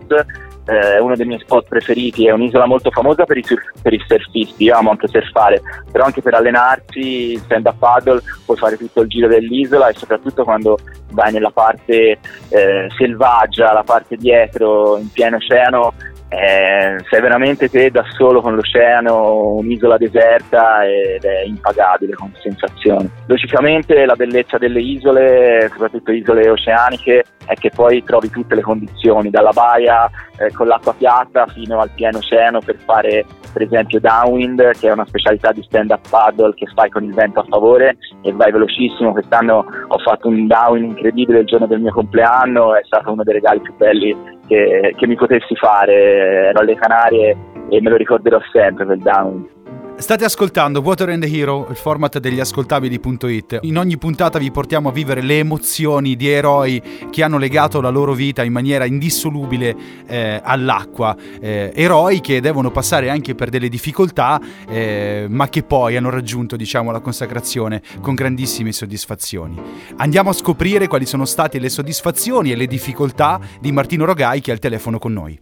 eh, 0.65 0.95
è 0.95 0.99
uno 0.99 1.15
dei 1.15 1.25
miei 1.25 1.39
spot 1.39 1.67
preferiti, 1.67 2.27
è 2.27 2.31
un'isola 2.31 2.65
molto 2.65 2.91
famosa 2.91 3.23
per 3.25 3.37
i, 3.37 3.43
surf, 3.43 3.63
per 3.81 3.93
i 3.93 4.03
surfisti, 4.05 4.65
io 4.65 4.75
amo 4.75 4.91
anche 4.91 5.07
surfare, 5.07 5.61
però 5.91 6.05
anche 6.05 6.21
per 6.21 6.33
allenarsi, 6.33 7.37
stand 7.37 7.65
up 7.67 7.77
paddle, 7.77 8.21
puoi 8.45 8.57
fare 8.57 8.77
tutto 8.77 9.01
il 9.01 9.09
giro 9.09 9.27
dell'isola 9.27 9.87
e 9.89 9.93
soprattutto 9.93 10.43
quando 10.43 10.77
vai 11.11 11.31
nella 11.31 11.51
parte 11.51 12.19
eh, 12.49 12.87
selvaggia, 12.97 13.73
la 13.73 13.83
parte 13.83 14.15
dietro, 14.15 14.97
in 14.97 15.11
pieno 15.11 15.37
oceano, 15.37 15.93
eh, 16.33 16.97
sei 17.09 17.21
veramente 17.21 17.69
te 17.69 17.91
da 17.91 18.03
solo 18.17 18.41
con 18.41 18.55
l'oceano, 18.55 19.55
un'isola 19.55 19.97
deserta 19.97 20.83
ed 20.83 21.23
è 21.23 21.43
impagabile 21.45 22.13
come 22.13 22.31
sensazione. 22.41 23.09
Logicamente 23.27 24.05
la 24.05 24.15
bellezza 24.15 24.57
delle 24.57 24.81
isole, 24.81 25.69
soprattutto 25.71 26.11
isole 26.11 26.49
oceaniche, 26.49 27.23
è 27.45 27.53
che 27.53 27.69
poi 27.69 28.03
trovi 28.03 28.29
tutte 28.29 28.55
le 28.55 28.61
condizioni, 28.61 29.29
dalla 29.29 29.51
baia 29.51 30.09
eh, 30.37 30.51
con 30.53 30.67
l'acqua 30.67 30.93
piatta 30.93 31.45
fino 31.47 31.79
al 31.79 31.89
pieno 31.93 32.17
oceano 32.17 32.59
per 32.59 32.77
fare 32.83 33.25
per 33.51 33.61
esempio 33.61 33.99
downwind, 33.99 34.71
che 34.79 34.87
è 34.87 34.91
una 34.91 35.05
specialità 35.05 35.51
di 35.51 35.61
stand-up 35.61 36.09
paddle 36.09 36.53
che 36.55 36.65
fai 36.73 36.89
con 36.89 37.03
il 37.03 37.13
vento 37.13 37.41
a 37.41 37.45
favore 37.47 37.97
e 38.23 38.31
vai 38.31 38.51
velocissimo. 38.51 39.11
Quest'anno 39.11 39.65
ho 39.87 39.97
fatto 39.99 40.27
un 40.29 40.47
downwind 40.47 40.85
incredibile 40.85 41.39
il 41.39 41.45
giorno 41.45 41.67
del 41.67 41.79
mio 41.79 41.91
compleanno, 41.91 42.75
è 42.75 42.81
stato 42.83 43.11
uno 43.11 43.23
dei 43.23 43.35
regali 43.35 43.59
più 43.59 43.75
belli 43.75 44.15
che, 44.47 44.93
che 44.95 45.07
mi 45.07 45.15
potessi 45.15 45.55
fare. 45.55 46.47
Ero 46.49 46.59
alle 46.59 46.75
Canarie 46.75 47.37
e 47.69 47.81
me 47.81 47.89
lo 47.89 47.95
ricorderò 47.95 48.39
sempre 48.51 48.85
quel 48.85 48.99
downwind. 48.99 49.62
State 49.95 50.25
ascoltando 50.25 50.81
Water 50.81 51.09
and 51.09 51.23
the 51.23 51.31
Hero, 51.31 51.67
il 51.69 51.77
format 51.77 52.17
degli 52.17 52.39
ascoltabili.it. 52.39 53.59
In 53.61 53.77
ogni 53.77 53.97
puntata 53.97 54.37
vi 54.37 54.51
portiamo 54.51 54.89
a 54.89 54.91
vivere 54.91 55.21
le 55.21 55.39
emozioni 55.39 56.15
di 56.15 56.27
eroi 56.27 56.81
che 57.09 57.23
hanno 57.23 57.37
legato 57.37 57.79
la 57.79 57.89
loro 57.89 58.13
vita 58.13 58.43
in 58.43 58.51
maniera 58.51 58.85
indissolubile 58.85 59.75
eh, 60.05 60.41
all'acqua. 60.43 61.15
Eh, 61.39 61.71
eroi 61.73 62.19
che 62.19 62.41
devono 62.41 62.69
passare 62.71 63.09
anche 63.09 63.33
per 63.35 63.49
delle 63.49 63.69
difficoltà, 63.69 64.41
eh, 64.67 65.27
ma 65.29 65.47
che 65.47 65.63
poi 65.63 65.95
hanno 65.95 66.09
raggiunto, 66.09 66.57
diciamo, 66.57 66.91
la 66.91 66.99
consacrazione 66.99 67.81
con 68.01 68.13
grandissime 68.13 68.73
soddisfazioni. 68.73 69.61
Andiamo 69.97 70.31
a 70.31 70.33
scoprire 70.33 70.87
quali 70.87 71.05
sono 71.05 71.23
state 71.23 71.59
le 71.59 71.69
soddisfazioni 71.69 72.51
e 72.51 72.55
le 72.55 72.67
difficoltà 72.67 73.39
di 73.61 73.71
Martino 73.71 74.03
Rogai 74.05 74.41
che 74.41 74.49
è 74.49 74.53
al 74.53 74.59
telefono 74.59 74.99
con 74.99 75.13
noi. 75.13 75.39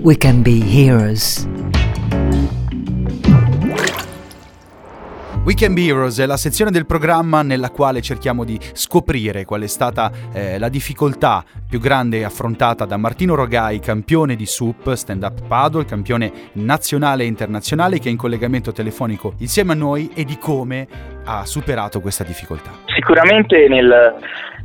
We 0.00 0.16
can 0.16 0.42
be 0.42 0.62
heroes. 0.64 1.46
Weekend 5.48 5.78
Heroes 5.78 6.20
è 6.20 6.26
la 6.26 6.36
sezione 6.36 6.70
del 6.70 6.84
programma 6.84 7.40
nella 7.40 7.70
quale 7.70 8.02
cerchiamo 8.02 8.44
di 8.44 8.58
scoprire 8.74 9.46
qual 9.46 9.62
è 9.62 9.66
stata 9.66 10.10
eh, 10.30 10.58
la 10.58 10.68
difficoltà 10.68 11.42
più 11.66 11.80
grande 11.80 12.22
affrontata 12.22 12.84
da 12.84 12.98
Martino 12.98 13.34
Rogai, 13.34 13.80
campione 13.80 14.36
di 14.36 14.44
SUP, 14.44 14.92
stand 14.92 15.22
up 15.22 15.46
paddle, 15.48 15.86
campione 15.86 16.30
nazionale 16.52 17.22
e 17.22 17.28
internazionale 17.28 17.98
che 17.98 18.08
è 18.08 18.10
in 18.10 18.18
collegamento 18.18 18.72
telefonico 18.72 19.36
insieme 19.38 19.72
a 19.72 19.74
noi 19.74 20.10
e 20.14 20.24
di 20.24 20.36
come 20.36 20.86
ha 21.24 21.46
superato 21.46 22.02
questa 22.02 22.24
difficoltà. 22.24 22.70
Sicuramente 22.94 23.68
nel, 23.68 24.16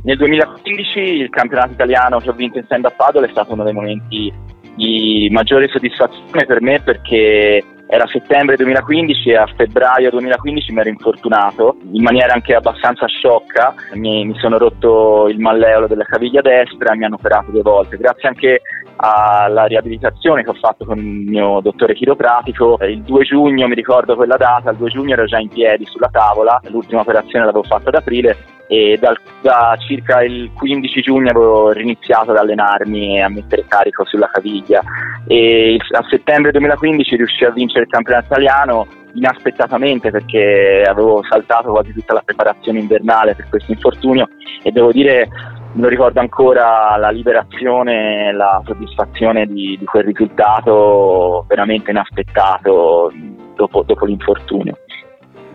nel 0.02 0.16
2015 0.18 0.98
il 0.98 1.30
campionato 1.30 1.72
italiano 1.72 2.18
che 2.18 2.28
ho 2.28 2.34
vinto 2.34 2.58
in 2.58 2.64
stand 2.64 2.84
up 2.84 2.94
paddle 2.94 3.26
è 3.26 3.30
stato 3.30 3.54
uno 3.54 3.64
dei 3.64 3.72
momenti 3.72 4.30
di 4.74 5.28
maggiore 5.30 5.66
soddisfazione 5.68 6.44
per 6.44 6.60
me 6.60 6.82
perché 6.82 7.64
era 7.86 8.06
settembre 8.06 8.56
2015 8.56 9.30
e 9.30 9.36
a 9.36 9.46
febbraio 9.46 10.10
2015 10.10 10.72
mi 10.72 10.80
ero 10.80 10.88
infortunato 10.88 11.76
in 11.92 12.02
maniera 12.02 12.32
anche 12.32 12.54
abbastanza 12.54 13.06
sciocca, 13.06 13.74
mi, 13.94 14.24
mi 14.24 14.38
sono 14.38 14.58
rotto 14.58 15.28
il 15.28 15.38
malleolo 15.38 15.86
della 15.86 16.04
caviglia 16.04 16.40
destra 16.40 16.92
e 16.92 16.96
mi 16.96 17.04
hanno 17.04 17.16
operato 17.16 17.50
due 17.50 17.62
volte, 17.62 17.96
grazie 17.96 18.28
anche 18.28 18.60
alla 18.96 19.64
riabilitazione 19.66 20.44
che 20.44 20.50
ho 20.50 20.54
fatto 20.54 20.84
con 20.84 20.98
il 20.98 21.04
mio 21.04 21.60
dottore 21.60 21.94
chiropratico. 21.94 22.78
Il 22.82 23.02
2 23.02 23.24
giugno, 23.24 23.66
mi 23.66 23.74
ricordo 23.74 24.14
quella 24.14 24.36
data, 24.36 24.70
il 24.70 24.76
2 24.76 24.90
giugno 24.90 25.12
ero 25.12 25.24
già 25.26 25.38
in 25.38 25.48
piedi 25.48 25.84
sulla 25.84 26.08
tavola, 26.10 26.60
l'ultima 26.68 27.00
operazione 27.00 27.44
l'avevo 27.44 27.64
fatta 27.64 27.88
ad 27.88 27.96
aprile 27.96 28.53
e 28.66 28.96
dal, 28.98 29.18
da 29.42 29.76
circa 29.78 30.22
il 30.22 30.50
15 30.54 31.00
giugno 31.02 31.30
avevo 31.30 31.70
riniziato 31.72 32.30
ad 32.30 32.38
allenarmi 32.38 33.16
e 33.16 33.20
a 33.20 33.28
mettere 33.28 33.64
carico 33.66 34.04
sulla 34.04 34.30
caviglia 34.32 34.82
e 35.26 35.78
a 35.92 36.04
settembre 36.08 36.50
2015 36.52 37.16
riuscii 37.16 37.46
a 37.46 37.50
vincere 37.50 37.84
il 37.84 37.90
campionato 37.90 38.26
italiano 38.26 38.86
inaspettatamente 39.14 40.10
perché 40.10 40.82
avevo 40.86 41.22
saltato 41.28 41.70
quasi 41.70 41.92
tutta 41.92 42.14
la 42.14 42.22
preparazione 42.24 42.80
invernale 42.80 43.34
per 43.34 43.48
questo 43.48 43.72
infortunio 43.72 44.28
e 44.62 44.72
devo 44.72 44.90
dire 44.90 45.28
me 45.74 45.82
lo 45.82 45.88
ricordo 45.88 46.20
ancora 46.20 46.96
la 46.96 47.10
liberazione, 47.10 48.32
la 48.32 48.62
soddisfazione 48.64 49.46
di, 49.46 49.76
di 49.78 49.84
quel 49.84 50.04
risultato 50.04 51.44
veramente 51.48 51.90
inaspettato 51.90 53.12
dopo, 53.56 53.82
dopo 53.82 54.04
l'infortunio. 54.04 54.78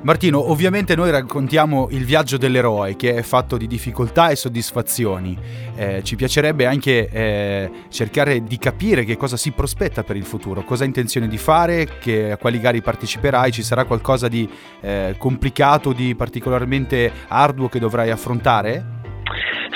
Martino, 0.02 0.50
ovviamente 0.50 0.96
noi 0.96 1.12
raccontiamo 1.12 1.90
il 1.92 2.06
viaggio 2.06 2.38
dell'eroe 2.38 2.96
che 2.96 3.16
è 3.16 3.22
fatto 3.22 3.58
di 3.58 3.68
difficoltà 3.68 4.30
e 4.30 4.38
soddisfazioni. 4.38 5.38
Eh, 5.76 6.04
ci 6.04 6.16
piacerebbe 6.16 6.66
anche 6.66 7.10
eh, 7.12 7.70
cercare 7.90 8.42
di 8.44 8.58
capire 8.58 9.04
che 9.04 9.18
cosa 9.18 9.36
si 9.36 9.52
prospetta 9.52 10.04
per 10.04 10.16
il 10.16 10.24
futuro, 10.24 10.62
cosa 10.62 10.84
hai 10.84 10.88
intenzione 10.88 11.28
di 11.28 11.38
fare, 11.38 11.86
che, 12.00 12.32
a 12.32 12.38
quali 12.38 12.62
gare 12.62 12.82
parteciperai, 12.82 13.52
ci 13.52 13.62
sarà 13.62 13.84
qualcosa 13.84 14.30
di 14.30 14.50
eh, 14.80 15.16
complicato, 15.18 15.92
di 15.92 16.16
particolarmente 16.16 17.12
arduo 17.28 17.68
che 17.68 17.80
dovrai 17.80 18.10
affrontare? 18.10 18.98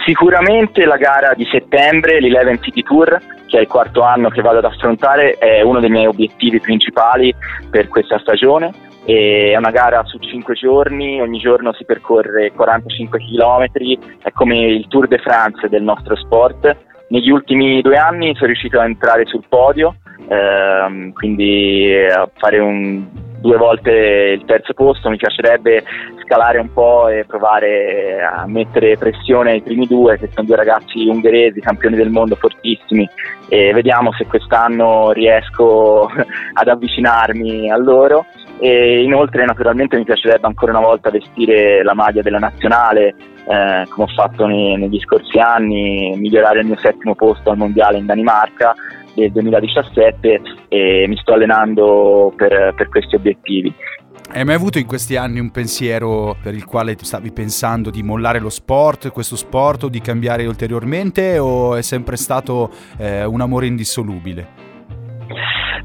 Sicuramente 0.06 0.86
la 0.86 0.98
gara 0.98 1.34
di 1.34 1.46
settembre, 1.52 2.22
l'Eleven 2.22 2.62
City 2.62 2.82
Tour, 2.82 3.20
che 3.46 3.58
è 3.58 3.62
il 3.62 3.68
quarto 3.68 4.02
anno 4.04 4.30
che 4.30 4.42
vado 4.42 4.60
ad 4.60 4.66
affrontare, 4.66 5.34
è 5.34 5.62
uno 5.62 5.82
dei 5.82 5.90
miei 5.90 6.06
obiettivi 6.06 6.62
principali 6.62 7.36
per 7.70 7.90
questa 7.90 8.18
stagione 8.20 8.92
è 9.06 9.58
una 9.58 9.72
gara 9.72 10.04
su 10.06 10.18
5 10.18 10.54
giorni, 10.54 11.20
ogni 11.20 11.40
giorno 11.40 11.74
si 11.74 11.84
percorre 11.84 12.52
45 12.52 13.20
km, 13.20 13.66
è 14.22 14.32
come 14.32 14.60
il 14.60 14.88
Tour 14.88 15.08
de 15.08 15.18
France 15.18 15.68
del 15.68 15.84
nostro 15.84 16.16
sport. 16.16 16.76
Negli 17.10 17.30
ultimi 17.30 17.82
due 17.82 17.98
anni 17.98 18.34
sono 18.36 18.48
riuscito 18.48 18.80
a 18.80 18.86
entrare 18.86 19.26
sul 19.26 19.44
podio, 19.50 19.96
ehm, 20.30 21.12
quindi 21.12 21.94
a 21.94 22.30
fare 22.34 22.60
un, 22.60 23.06
due 23.42 23.58
volte 23.58 23.92
il 23.92 24.46
terzo 24.46 24.74
posto, 24.74 25.10
mi 25.10 25.18
piacerebbe 25.18 25.84
scalare 26.24 26.60
un 26.60 26.72
po' 26.72 27.10
e 27.10 27.26
provare 27.26 28.24
a 28.24 28.48
mettere 28.48 28.98
pressione 28.98 29.52
ai 29.52 29.62
primi 29.62 29.86
due, 29.86 30.18
che 30.18 30.30
sono 30.32 30.48
due 30.48 30.56
ragazzi 30.56 31.06
ungheresi, 31.08 31.60
campioni 31.60 31.98
del 31.98 32.10
mondo 32.10 32.36
fortissimi, 32.36 33.08
e 33.50 33.74
vediamo 33.74 34.14
se 34.14 34.26
quest'anno 34.26 35.12
riesco 35.12 36.10
ad 36.54 36.68
avvicinarmi 36.70 37.70
a 37.70 37.76
loro 37.76 38.26
e 38.64 39.04
inoltre 39.04 39.44
naturalmente 39.44 39.98
mi 39.98 40.06
piacerebbe 40.06 40.48
ancora 40.48 40.72
una 40.72 40.88
volta 40.88 41.10
vestire 41.10 41.84
la 41.84 41.94
maglia 41.94 42.22
della 42.22 42.40
nazionale 42.40 43.14
eh, 43.46 43.86
come 43.90 44.06
ho 44.06 44.08
fatto 44.08 44.46
nei, 44.46 44.78
negli 44.78 45.02
scorsi 45.02 45.38
anni, 45.38 46.16
migliorare 46.16 46.62
il 46.62 46.68
mio 46.68 46.78
settimo 46.78 47.14
posto 47.14 47.50
al 47.50 47.58
mondiale 47.58 47.98
in 47.98 48.06
Danimarca 48.06 48.74
del 49.14 49.34
2017 49.34 50.42
e 50.70 51.06
mi 51.10 51.18
sto 51.18 51.34
allenando 51.34 52.32
per, 52.38 52.74
per 52.74 52.88
questi 52.88 53.16
obiettivi. 53.16 53.74
Hai 54.32 54.46
mai 54.46 54.56
avuto 54.56 54.80
in 54.80 54.86
questi 54.86 55.18
anni 55.18 55.42
un 55.42 55.52
pensiero 55.52 56.38
per 56.42 56.54
il 56.54 56.64
quale 56.64 56.96
stavi 57.02 57.34
pensando 57.34 57.90
di 57.90 58.02
mollare 58.02 58.40
lo 58.40 58.50
sport, 58.50 59.12
questo 59.12 59.36
sport 59.36 59.84
o 59.84 59.90
di 59.90 60.00
cambiare 60.00 60.46
ulteriormente 60.46 61.38
o 61.38 61.76
è 61.76 61.82
sempre 61.82 62.16
stato 62.16 62.72
eh, 62.98 63.26
un 63.26 63.42
amore 63.42 63.66
indissolubile? 63.66 64.63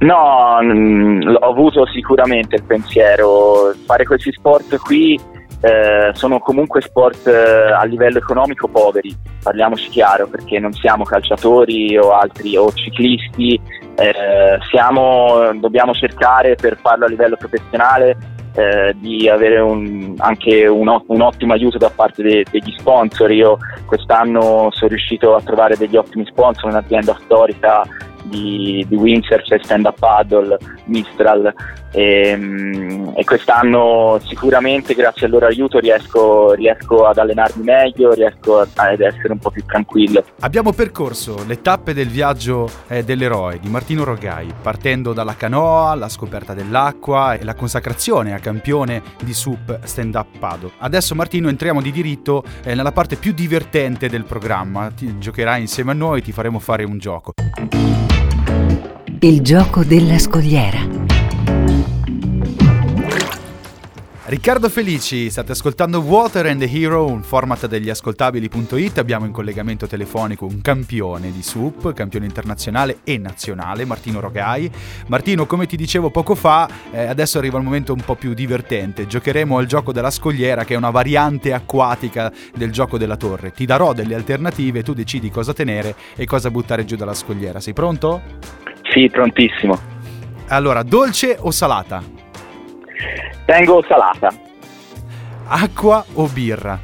No, 0.00 0.58
mh, 0.60 0.72
mm, 0.72 1.36
ho 1.40 1.50
avuto 1.50 1.86
sicuramente 1.86 2.56
il 2.56 2.64
pensiero, 2.64 3.72
fare 3.86 4.04
questi 4.04 4.32
sport 4.32 4.76
qui 4.78 5.18
eh, 5.60 6.10
sono 6.12 6.38
comunque 6.38 6.80
sport 6.80 7.26
eh, 7.26 7.72
a 7.72 7.82
livello 7.84 8.18
economico 8.18 8.68
poveri, 8.68 9.14
parliamoci 9.42 9.88
chiaro, 9.88 10.28
perché 10.28 10.58
non 10.60 10.72
siamo 10.72 11.04
calciatori 11.04 11.96
o 11.98 12.12
altri 12.12 12.56
o 12.56 12.72
ciclisti, 12.72 13.60
eh, 13.96 14.58
siamo, 14.70 15.50
dobbiamo 15.54 15.94
cercare 15.94 16.54
per 16.54 16.78
farlo 16.80 17.06
a 17.06 17.08
livello 17.08 17.36
professionale 17.36 18.16
eh, 18.54 18.94
di 18.98 19.28
avere 19.28 19.58
un, 19.58 20.14
anche 20.18 20.66
un, 20.66 20.88
un, 21.06 21.20
ottimo 21.20 21.52
aiuto 21.52 21.78
da 21.78 21.90
parte 21.90 22.22
de, 22.22 22.44
degli 22.50 22.74
sponsor. 22.78 23.30
Io 23.32 23.58
quest'anno 23.86 24.68
sono 24.70 24.90
riuscito 24.90 25.34
a 25.34 25.42
trovare 25.42 25.76
degli 25.76 25.96
ottimi 25.96 26.24
sponsor, 26.26 26.70
un'azienda 26.70 27.18
storica 27.24 27.82
di, 28.28 28.84
di 28.88 28.96
windsurf 28.96 29.50
e 29.50 29.60
stand 29.62 29.86
up 29.86 29.98
paddle, 29.98 30.56
Mistral, 30.84 31.52
e, 31.90 32.36
mm, 32.36 33.08
e, 33.14 33.24
quest'anno 33.24 34.20
sicuramente 34.26 34.94
grazie 34.94 35.26
al 35.26 35.32
loro 35.32 35.46
aiuto 35.46 35.78
riesco, 35.78 36.52
riesco 36.52 37.06
ad 37.06 37.18
allenarmi 37.18 37.62
meglio, 37.64 38.12
riesco 38.12 38.60
ad 38.60 39.00
essere 39.00 39.32
un 39.32 39.38
po' 39.38 39.50
più 39.50 39.64
tranquillo. 39.64 40.24
Abbiamo 40.40 40.72
percorso 40.72 41.44
le 41.46 41.60
tappe 41.62 41.94
del 41.94 42.08
viaggio 42.08 42.68
eh, 42.88 43.04
dell'eroe 43.04 43.58
di 43.58 43.68
Martino 43.68 44.04
Rogai, 44.04 44.52
partendo 44.60 45.12
dalla 45.12 45.34
canoa, 45.34 45.94
la 45.94 46.08
scoperta 46.08 46.54
dell'acqua 46.54 47.34
e 47.34 47.44
la 47.44 47.54
consacrazione 47.54 48.34
a 48.34 48.38
campione 48.38 49.02
di 49.22 49.32
SUP 49.32 49.80
Stand 49.84 50.14
Up 50.14 50.38
Pado. 50.38 50.72
Adesso 50.78 51.14
Martino 51.14 51.48
entriamo 51.48 51.80
di 51.80 51.90
diritto 51.90 52.42
eh, 52.62 52.74
nella 52.74 52.92
parte 52.92 53.16
più 53.16 53.32
divertente 53.32 54.08
del 54.08 54.24
programma, 54.24 54.90
ti 54.94 55.18
giocherai 55.18 55.60
insieme 55.60 55.92
a 55.92 55.94
noi, 55.94 56.22
ti 56.22 56.32
faremo 56.32 56.58
fare 56.58 56.84
un 56.84 56.98
gioco. 56.98 57.32
Il 59.20 59.40
gioco 59.40 59.82
della 59.82 60.16
scogliera. 60.16 60.78
Riccardo 64.26 64.68
Felici, 64.68 65.28
state 65.28 65.52
ascoltando 65.52 66.00
Water 66.00 66.46
and 66.46 66.60
the 66.60 66.70
Hero, 66.70 67.06
un 67.06 67.22
format 67.24 67.66
degli 67.66 67.90
ascoltabili.it. 67.90 68.98
Abbiamo 68.98 69.24
in 69.24 69.32
collegamento 69.32 69.88
telefonico 69.88 70.44
un 70.44 70.60
campione 70.60 71.32
di 71.32 71.42
SUP, 71.42 71.92
campione 71.94 72.26
internazionale 72.26 72.98
e 73.02 73.18
nazionale, 73.18 73.84
Martino 73.86 74.20
Rogai. 74.20 74.70
Martino, 75.08 75.46
come 75.46 75.66
ti 75.66 75.76
dicevo 75.76 76.10
poco 76.10 76.36
fa, 76.36 76.68
eh, 76.92 77.06
adesso 77.06 77.38
arriva 77.38 77.58
il 77.58 77.64
momento 77.64 77.92
un 77.92 78.02
po' 78.04 78.14
più 78.14 78.34
divertente. 78.34 79.06
Giocheremo 79.08 79.58
al 79.58 79.66
gioco 79.66 79.92
della 79.92 80.10
scogliera, 80.10 80.64
che 80.64 80.74
è 80.74 80.76
una 80.76 80.90
variante 80.90 81.52
acquatica 81.52 82.32
del 82.54 82.70
gioco 82.70 82.98
della 82.98 83.16
torre. 83.16 83.50
Ti 83.50 83.64
darò 83.64 83.94
delle 83.94 84.14
alternative, 84.14 84.84
tu 84.84 84.92
decidi 84.92 85.28
cosa 85.30 85.52
tenere 85.52 85.96
e 86.14 86.24
cosa 86.24 86.50
buttare 86.50 86.84
giù 86.84 86.94
dalla 86.94 87.14
scogliera. 87.14 87.58
Sei 87.58 87.72
pronto? 87.72 88.66
Sì, 88.92 89.08
prontissimo. 89.10 89.78
Allora, 90.48 90.82
dolce 90.82 91.36
o 91.38 91.50
salata? 91.50 92.02
Tengo 93.44 93.84
salata. 93.86 94.32
Acqua 95.46 96.04
o 96.14 96.26
birra? 96.26 96.78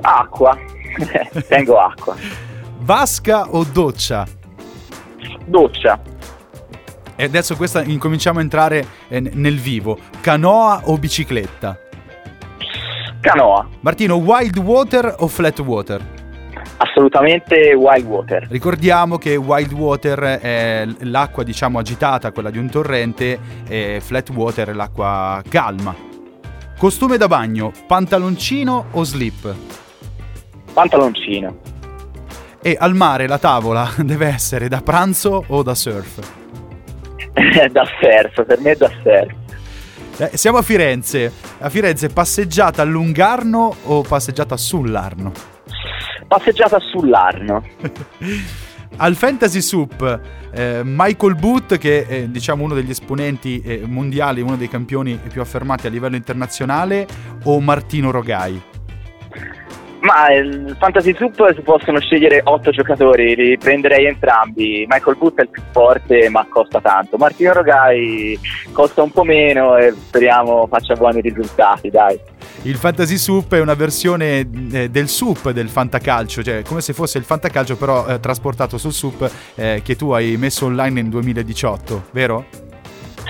Acqua. 0.00 0.58
Tengo 1.48 1.78
acqua. 1.78 2.16
Vasca 2.80 3.46
o 3.50 3.64
doccia? 3.64 4.26
Doccia. 5.46 6.00
E 7.14 7.24
adesso 7.24 7.56
questa 7.56 7.82
incominciamo 7.82 8.38
a 8.38 8.42
entrare 8.42 8.86
eh, 9.08 9.20
nel 9.20 9.58
vivo. 9.58 9.98
Canoa 10.20 10.82
o 10.84 10.98
bicicletta? 10.98 11.78
Canoa. 13.20 13.68
Martino, 13.80 14.16
wild 14.16 14.58
water 14.58 15.14
o 15.18 15.28
flat 15.28 15.58
water? 15.60 16.21
Assolutamente 16.82 17.74
wild 17.74 18.06
water. 18.06 18.48
Ricordiamo 18.50 19.16
che 19.16 19.36
wild 19.36 19.72
water 19.72 20.18
è 20.40 20.84
l'acqua 21.02 21.44
diciamo 21.44 21.78
agitata, 21.78 22.32
quella 22.32 22.50
di 22.50 22.58
un 22.58 22.68
torrente, 22.68 23.38
e 23.68 24.00
flat 24.02 24.30
water 24.30 24.70
è 24.70 24.72
l'acqua 24.72 25.40
calma. 25.48 25.94
Costume 26.76 27.18
da 27.18 27.28
bagno, 27.28 27.70
pantaloncino 27.86 28.86
o 28.90 29.04
slip? 29.04 29.54
Pantaloncino. 30.72 31.56
E 32.60 32.76
al 32.76 32.94
mare 32.96 33.28
la 33.28 33.38
tavola 33.38 33.88
deve 34.02 34.26
essere 34.26 34.66
da 34.66 34.80
pranzo 34.82 35.44
o 35.46 35.62
da 35.62 35.76
surf? 35.76 36.18
da 37.70 37.84
surf, 38.00 38.44
per 38.44 38.58
me 38.58 38.72
è 38.72 38.74
da 38.74 38.88
surf. 38.88 39.34
Eh, 40.16 40.36
siamo 40.36 40.58
a 40.58 40.62
Firenze. 40.62 41.32
A 41.60 41.68
Firenze 41.68 42.08
passeggiata 42.08 42.82
a 42.82 42.84
Lungarno 42.84 43.72
o 43.84 44.02
passeggiata 44.02 44.56
sull'Arno? 44.56 45.51
Passeggiata 46.32 46.78
sull'Arno. 46.78 47.62
Al 48.96 49.14
Fantasy 49.14 49.60
Soup, 49.60 50.20
eh, 50.54 50.80
Michael 50.82 51.34
Booth, 51.34 51.76
che 51.76 52.06
è 52.06 52.22
diciamo, 52.24 52.64
uno 52.64 52.74
degli 52.74 52.90
esponenti 52.90 53.60
eh, 53.60 53.82
mondiali, 53.84 54.40
uno 54.40 54.56
dei 54.56 54.68
campioni 54.68 55.18
più 55.30 55.40
affermati 55.40 55.86
a 55.86 55.90
livello 55.90 56.16
internazionale, 56.16 57.06
o 57.44 57.60
Martino 57.60 58.10
Rogai? 58.10 58.60
Ma 60.00 60.32
il 60.32 60.76
Fantasy 60.78 61.14
Soup 61.14 61.54
si 61.54 61.60
possono 61.60 62.00
scegliere 62.00 62.40
otto 62.44 62.70
giocatori, 62.70 63.36
li 63.36 63.56
prenderei 63.56 64.06
entrambi. 64.06 64.86
Michael 64.88 65.16
Booth 65.16 65.38
è 65.38 65.42
il 65.42 65.48
più 65.48 65.62
forte, 65.70 66.28
ma 66.28 66.46
costa 66.48 66.80
tanto. 66.80 67.16
Martino 67.18 67.52
Rogai 67.52 68.38
costa 68.72 69.02
un 69.02 69.10
po' 69.10 69.24
meno 69.24 69.76
e 69.76 69.92
speriamo 69.92 70.66
faccia 70.66 70.94
buoni 70.94 71.20
risultati, 71.20 71.88
dai. 71.88 72.18
Il 72.62 72.76
Fantasy 72.76 73.16
Soup 73.16 73.52
è 73.54 73.60
una 73.60 73.74
versione 73.74 74.46
eh, 74.72 74.88
del 74.90 75.08
Soup 75.08 75.50
del 75.50 75.68
Fantacalcio, 75.68 76.42
cioè 76.42 76.62
come 76.62 76.80
se 76.80 76.92
fosse 76.92 77.18
il 77.18 77.24
Fantacalcio 77.24 77.76
però 77.76 78.06
eh, 78.06 78.20
trasportato 78.20 78.78
sul 78.78 78.92
Soup 78.92 79.30
eh, 79.54 79.80
che 79.84 79.96
tu 79.96 80.10
hai 80.10 80.36
messo 80.36 80.66
online 80.66 81.02
nel 81.02 81.10
2018, 81.10 82.04
vero? 82.12 82.44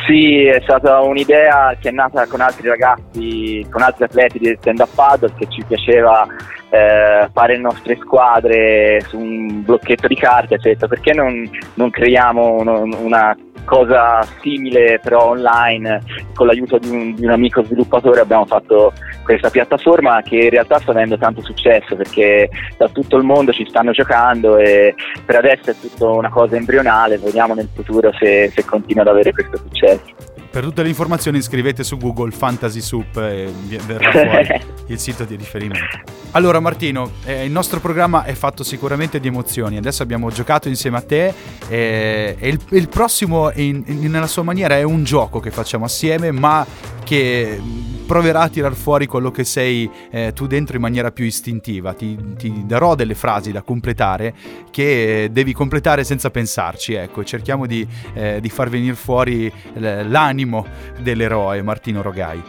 Sì, 0.07 0.45
è 0.45 0.61
stata 0.63 1.01
un'idea 1.01 1.77
che 1.81 1.91
è 1.91 1.93
nata 1.93 2.27
con 2.27 2.41
altri 2.41 2.69
ragazzi, 2.69 3.65
con 3.71 3.83
altri 3.83 4.05
atleti 4.05 4.39
di 4.39 4.57
stand-up 4.61 4.89
paddle 4.95 5.33
che 5.39 5.47
ci 5.49 5.63
piaceva 5.67 6.27
eh, 6.73 7.29
fare 7.31 7.57
le 7.57 7.61
nostre 7.61 7.99
squadre 8.01 9.03
su 9.07 9.19
un 9.19 9.63
blocchetto 9.63 10.07
di 10.09 10.17
carta, 10.17 10.55
eccetera. 10.55 10.89
Perché 10.89 11.13
non, 11.13 11.49
non 11.75 11.91
creiamo 11.91 12.55
uno, 12.55 12.89
una 12.99 13.37
cosa 13.65 14.27
simile 14.41 14.99
però 15.01 15.29
online 15.29 16.03
con 16.35 16.47
l'aiuto 16.47 16.79
di 16.79 16.89
un, 16.89 17.15
di 17.15 17.25
un, 17.25 17.31
amico 17.31 17.63
sviluppatore 17.63 18.21
abbiamo 18.21 18.45
fatto 18.45 18.93
questa 19.23 19.51
piattaforma 19.51 20.21
che 20.23 20.37
in 20.37 20.51
realtà 20.51 20.81
sta 20.81 20.91
avendo 20.91 21.17
tanto 21.17 21.43
successo 21.43 21.95
perché 21.95 22.49
da 22.77 22.89
tutto 22.89 23.17
il 23.19 23.23
mondo 23.23 23.53
ci 23.53 23.65
stanno 23.69 23.93
giocando 23.93 24.57
e 24.57 24.95
per 25.25 25.37
adesso 25.37 25.71
è 25.71 25.75
tutto 25.79 26.17
una 26.17 26.31
cosa 26.31 26.57
embrionale. 26.57 27.19
Vediamo 27.19 27.55
nel 27.55 27.69
futuro 27.73 28.13
se, 28.19 28.51
se 28.53 28.65
continua 28.65 29.03
ad 29.03 29.09
avere 29.09 29.33
questo 29.33 29.59
successo. 29.59 30.33
Per 30.51 30.63
tutte 30.65 30.83
le 30.83 30.89
informazioni 30.89 31.41
scrivete 31.41 31.83
su 31.83 31.97
Google 31.97 32.31
Fantasy 32.31 32.81
Soup 32.81 33.17
e 33.17 33.51
verrà 33.87 34.11
fuori 34.11 34.61
il 34.93 34.99
sito 34.99 35.25
di 35.25 35.37
riferimento. 35.37 36.01
Allora 36.33 36.61
Martino, 36.61 37.13
eh, 37.25 37.45
il 37.45 37.51
nostro 37.51 37.81
programma 37.81 38.25
è 38.25 38.33
fatto 38.35 38.63
sicuramente 38.63 39.21
di 39.21 39.29
emozioni, 39.29 39.77
adesso 39.77 40.03
abbiamo 40.03 40.31
giocato 40.31 40.69
insieme 40.69 40.97
a 40.97 41.03
te 41.03 41.35
eh, 41.69 42.37
e 42.39 42.49
il, 42.49 42.61
il 42.71 42.89
prossimo 42.89 43.51
in, 43.55 43.83
in, 43.87 44.11
nella 44.11 44.27
sua 44.27 44.43
maniera 44.43 44.77
è 44.77 44.83
un 44.83 45.05
gioco 45.05 45.41
che 45.41 45.51
facciamo 45.51 45.85
assieme 45.85 46.31
ma 46.31 46.65
che 47.05 47.61
proverà 48.07 48.41
a 48.41 48.49
tirar 48.49 48.75
fuori 48.75 49.07
quello 49.07 49.31
che 49.31 49.45
sei 49.45 49.91
eh, 50.11 50.33
tu 50.35 50.47
dentro 50.47 50.77
in 50.77 50.83
maniera 50.83 51.11
più 51.11 51.25
istintiva. 51.25 51.95
Ti, 51.95 52.35
ti, 52.37 52.65
darò 52.67 52.95
delle 52.95 53.15
frasi 53.15 53.53
da 53.53 53.63
completare 53.63 54.35
che 54.71 55.29
devi 55.31 55.53
completare 55.53 56.05
senza 56.05 56.31
pensarci. 56.31 56.95
Ecco, 56.95 57.25
cerchiamo 57.25 57.67
di, 57.67 57.87
eh, 58.15 58.39
di 58.41 58.49
far 58.49 58.69
venire 58.69 58.95
fuori 58.95 59.53
l'animo 59.75 60.67
dell'eroe 61.01 61.63
Martino 61.63 62.03
Rogai. 62.03 62.43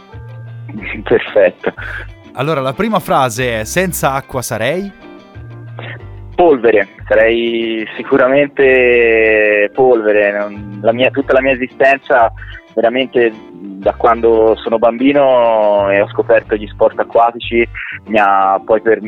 Perfetto. 1.02 1.72
Allora, 2.36 2.60
la 2.60 2.72
prima 2.72 2.98
frase 2.98 3.60
è: 3.60 3.64
Senza 3.64 4.12
acqua 4.12 4.42
sarei? 4.42 4.90
Polvere, 6.34 6.88
sarei 7.06 7.86
sicuramente 7.96 9.70
polvere. 9.72 10.32
La 10.80 10.92
mia, 10.92 11.10
tutta 11.10 11.32
la 11.32 11.40
mia 11.40 11.52
esistenza 11.52 12.32
veramente 12.74 13.32
da 13.52 13.94
quando 13.94 14.56
sono 14.56 14.78
bambino 14.78 15.88
e 15.90 16.00
ho 16.00 16.08
scoperto 16.08 16.56
gli 16.56 16.66
sport 16.66 16.98
acquatici, 16.98 17.64
mi 18.06 18.18
ha 18.18 18.60
poi 18.64 18.80
per, 18.80 18.98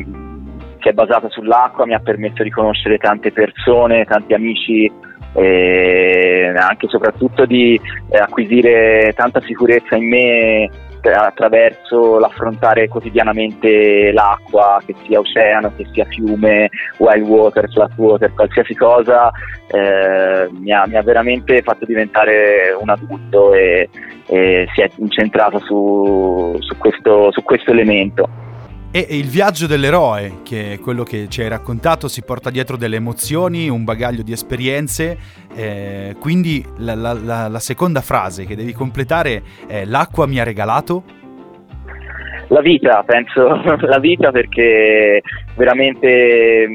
che 0.77 0.89
è 0.89 0.93
basata 0.93 1.27
sull'acqua, 1.29 1.85
mi 1.85 1.95
ha 1.95 1.99
permesso 1.99 2.43
di 2.43 2.49
conoscere 2.49 2.97
tante 2.97 3.33
persone, 3.33 4.05
tanti 4.05 4.33
amici 4.33 4.89
e 5.33 6.53
anche 6.55 6.85
e 6.85 6.89
soprattutto 6.89 7.45
di 7.45 7.79
eh, 8.09 8.17
acquisire 8.17 9.11
tanta 9.15 9.41
sicurezza 9.41 9.97
in 9.97 10.07
me 10.07 10.69
attraverso 11.13 12.19
l'affrontare 12.19 12.87
quotidianamente 12.87 14.11
l'acqua, 14.11 14.81
che 14.85 14.95
sia 15.05 15.19
oceano, 15.19 15.73
che 15.75 15.85
sia 15.91 16.05
fiume, 16.05 16.69
wild 16.97 17.27
water, 17.27 17.69
flat 17.71 17.91
water, 17.95 18.33
qualsiasi 18.33 18.75
cosa, 18.75 19.31
eh, 19.67 20.47
mi, 20.51 20.71
ha, 20.71 20.85
mi, 20.87 20.95
ha, 20.95 21.01
veramente 21.01 21.61
fatto 21.61 21.85
diventare 21.85 22.75
un 22.79 22.89
adulto 22.89 23.53
e, 23.53 23.89
e 24.27 24.67
si 24.73 24.81
è 24.81 24.89
incentrato 24.97 25.59
su, 25.59 26.55
su, 26.59 26.77
questo, 26.77 27.31
su 27.31 27.43
questo 27.43 27.71
elemento. 27.71 28.45
E 28.89 29.05
il 29.09 29.27
viaggio 29.27 29.67
dell'eroe, 29.67 30.39
che 30.43 30.73
è 30.73 30.79
quello 30.79 31.03
che 31.03 31.27
ci 31.27 31.41
hai 31.41 31.49
raccontato, 31.49 32.07
si 32.07 32.23
porta 32.23 32.49
dietro 32.49 32.77
delle 32.77 32.95
emozioni, 32.95 33.67
un 33.67 33.83
bagaglio 33.83 34.23
di 34.23 34.31
esperienze, 34.31 35.17
eh, 35.53 36.15
quindi 36.19 36.65
la, 36.77 36.95
la, 36.95 37.13
la, 37.13 37.47
la, 37.49 37.59
seconda 37.59 37.99
frase 37.99 38.45
che 38.45 38.55
devi 38.55 38.71
completare 38.71 39.43
è 39.67 39.83
l'acqua 39.83 40.25
mi 40.25 40.39
ha 40.39 40.43
regalato? 40.43 41.03
La 42.47 42.61
vita, 42.61 43.03
penso, 43.05 43.61
la 43.85 43.99
vita 43.99 44.31
perché 44.31 45.21
veramente 45.55 46.67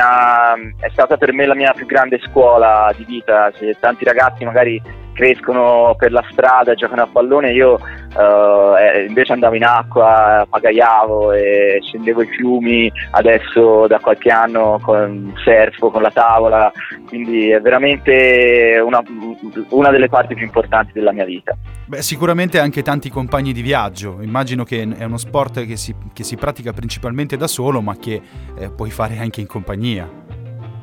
ha, 0.00 0.54
è 0.78 0.88
stata 0.90 1.16
per 1.16 1.32
me 1.32 1.44
la 1.44 1.56
mia 1.56 1.72
più 1.72 1.86
grande 1.86 2.20
scuola 2.24 2.94
di 2.96 3.04
vita, 3.04 3.50
tanti 3.80 4.04
ragazzi 4.04 4.44
magari 4.44 4.80
crescono 5.18 5.96
per 5.98 6.12
la 6.12 6.24
strada, 6.30 6.74
giocano 6.74 7.02
a 7.02 7.08
pallone, 7.10 7.50
io 7.50 7.78
Uh, 8.08 9.06
invece 9.06 9.34
andavo 9.34 9.54
in 9.54 9.64
acqua, 9.64 10.44
pagaiavo 10.48 11.32
e 11.32 11.78
scendevo 11.82 12.22
i 12.22 12.26
fiumi, 12.26 12.90
adesso 13.10 13.86
da 13.86 13.98
qualche 13.98 14.30
anno 14.30 14.80
con 14.82 15.34
surfo, 15.44 15.90
con 15.90 16.00
la 16.00 16.10
tavola, 16.10 16.72
quindi 17.06 17.50
è 17.50 17.60
veramente 17.60 18.82
una, 18.82 19.02
una 19.68 19.90
delle 19.90 20.08
parti 20.08 20.34
più 20.34 20.46
importanti 20.46 20.92
della 20.94 21.12
mia 21.12 21.26
vita. 21.26 21.54
Beh, 21.86 22.00
sicuramente 22.00 22.58
anche 22.58 22.82
tanti 22.82 23.10
compagni 23.10 23.52
di 23.52 23.62
viaggio, 23.62 24.16
immagino 24.22 24.64
che 24.64 24.88
è 24.96 25.04
uno 25.04 25.18
sport 25.18 25.66
che 25.66 25.76
si, 25.76 25.94
che 26.14 26.24
si 26.24 26.36
pratica 26.36 26.72
principalmente 26.72 27.36
da 27.36 27.46
solo 27.46 27.82
ma 27.82 27.94
che 27.98 28.20
eh, 28.58 28.70
puoi 28.70 28.90
fare 28.90 29.18
anche 29.18 29.42
in 29.42 29.46
compagnia. 29.46 30.08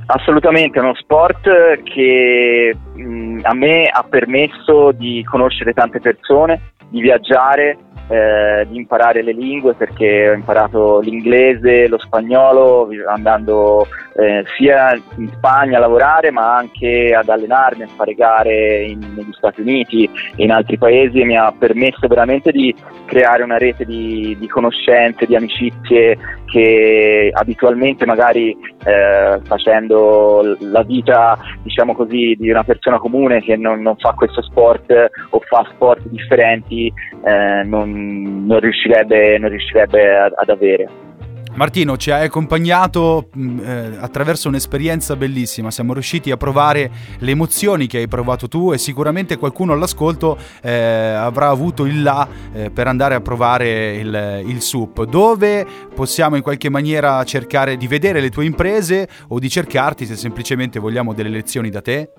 Assolutamente, 0.07 0.77
è 0.77 0.81
uno 0.81 0.93
sport 0.95 1.81
che 1.83 2.75
mh, 2.93 3.39
a 3.41 3.53
me 3.55 3.85
ha 3.87 4.03
permesso 4.07 4.91
di 4.91 5.23
conoscere 5.23 5.73
tante 5.73 5.99
persone, 5.99 6.73
di 6.89 7.01
viaggiare, 7.01 7.77
eh, 8.07 8.67
di 8.69 8.77
imparare 8.77 9.23
le 9.23 9.31
lingue 9.31 9.73
perché 9.73 10.29
ho 10.29 10.33
imparato 10.33 10.99
l'inglese, 10.99 11.87
lo 11.87 11.97
spagnolo 11.97 12.87
andando 13.07 13.87
eh, 14.15 14.43
sia 14.55 14.93
in 15.17 15.27
Spagna 15.35 15.77
a 15.77 15.81
lavorare 15.81 16.29
ma 16.29 16.55
anche 16.55 17.15
ad 17.15 17.27
allenarmi, 17.27 17.83
a 17.83 17.87
fare 17.87 18.13
gare 18.13 18.83
in, 18.83 18.99
negli 18.99 19.33
Stati 19.33 19.61
Uniti 19.61 20.07
e 20.35 20.43
in 20.43 20.51
altri 20.51 20.77
paesi 20.77 21.19
e 21.19 21.25
mi 21.25 21.35
ha 21.35 21.51
permesso 21.57 22.07
veramente 22.07 22.51
di 22.51 22.73
creare 23.05 23.41
una 23.41 23.57
rete 23.57 23.85
di, 23.85 24.37
di 24.39 24.47
conoscenze, 24.47 25.25
di 25.25 25.35
amicizie 25.35 26.17
che 26.45 27.31
abitualmente 27.34 28.05
magari 28.05 28.55
eh, 28.84 29.39
facendo 29.43 30.55
la 30.60 30.84
vita 30.84 31.38
diciamo 31.63 31.93
così 31.95 32.36
di 32.38 32.49
una 32.49 32.63
persona 32.63 32.97
comune 32.97 33.41
che 33.41 33.55
non, 33.55 33.81
non 33.81 33.95
fa 33.97 34.13
questo 34.13 34.41
sport 34.41 34.91
o 35.29 35.39
fa 35.39 35.67
sport 35.73 36.08
differenti 36.08 36.91
eh, 37.23 37.63
non, 37.63 38.45
non, 38.45 38.60
riuscirebbe, 38.60 39.38
non 39.38 39.49
riuscirebbe 39.49 40.17
ad, 40.17 40.34
ad 40.36 40.49
avere. 40.49 40.88
Martino, 41.55 41.95
ci 41.95 42.11
hai 42.11 42.25
accompagnato 42.25 43.29
mh, 43.31 43.59
eh, 43.63 43.97
attraverso 43.99 44.49
un'esperienza 44.49 45.15
bellissima, 45.15 45.71
siamo 45.71 45.93
riusciti 45.93 46.29
a 46.29 46.35
provare 46.35 46.91
le 47.19 47.31
emozioni 47.31 47.87
che 47.87 47.99
hai 47.99 48.09
provato 48.09 48.49
tu 48.49 48.73
e 48.73 48.77
sicuramente 48.77 49.37
qualcuno 49.37 49.71
all'ascolto 49.71 50.37
eh, 50.61 50.69
avrà 50.71 51.47
avuto 51.47 51.85
il 51.85 52.03
là 52.03 52.27
eh, 52.51 52.71
per 52.71 52.87
andare 52.87 53.15
a 53.15 53.21
provare 53.21 53.95
il, 53.95 54.43
il 54.47 54.61
SUP. 54.61 55.05
Dove 55.05 55.65
possiamo 55.95 56.35
in 56.35 56.41
qualche 56.41 56.69
maniera 56.69 57.23
cercare 57.23 57.77
di 57.77 57.87
vedere 57.87 58.19
le 58.19 58.29
tue 58.29 58.43
imprese 58.43 59.07
o 59.29 59.39
di 59.39 59.49
cercarti 59.49 60.05
se 60.05 60.17
semplicemente 60.17 60.77
vogliamo 60.77 61.13
delle 61.13 61.29
lezioni 61.29 61.69
da 61.69 61.81
te? 61.81 62.11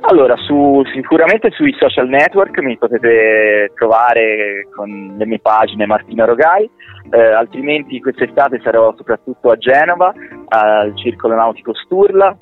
Allora, 0.00 0.36
su, 0.36 0.82
sicuramente 0.92 1.50
sui 1.50 1.74
social 1.78 2.08
network 2.08 2.58
mi 2.60 2.76
potete 2.76 3.72
trovare 3.74 4.68
con 4.74 5.14
le 5.16 5.26
mie 5.26 5.40
pagine 5.40 5.86
Martino 5.86 6.24
Rogai 6.24 6.70
eh, 7.10 7.20
altrimenti 7.20 8.00
quest'estate 8.00 8.60
sarò 8.62 8.92
soprattutto 8.96 9.50
a 9.50 9.56
Genova, 9.56 10.12
al 10.48 10.96
Circolo 10.96 11.34
Nautico 11.34 11.72
Sturla, 11.74 12.36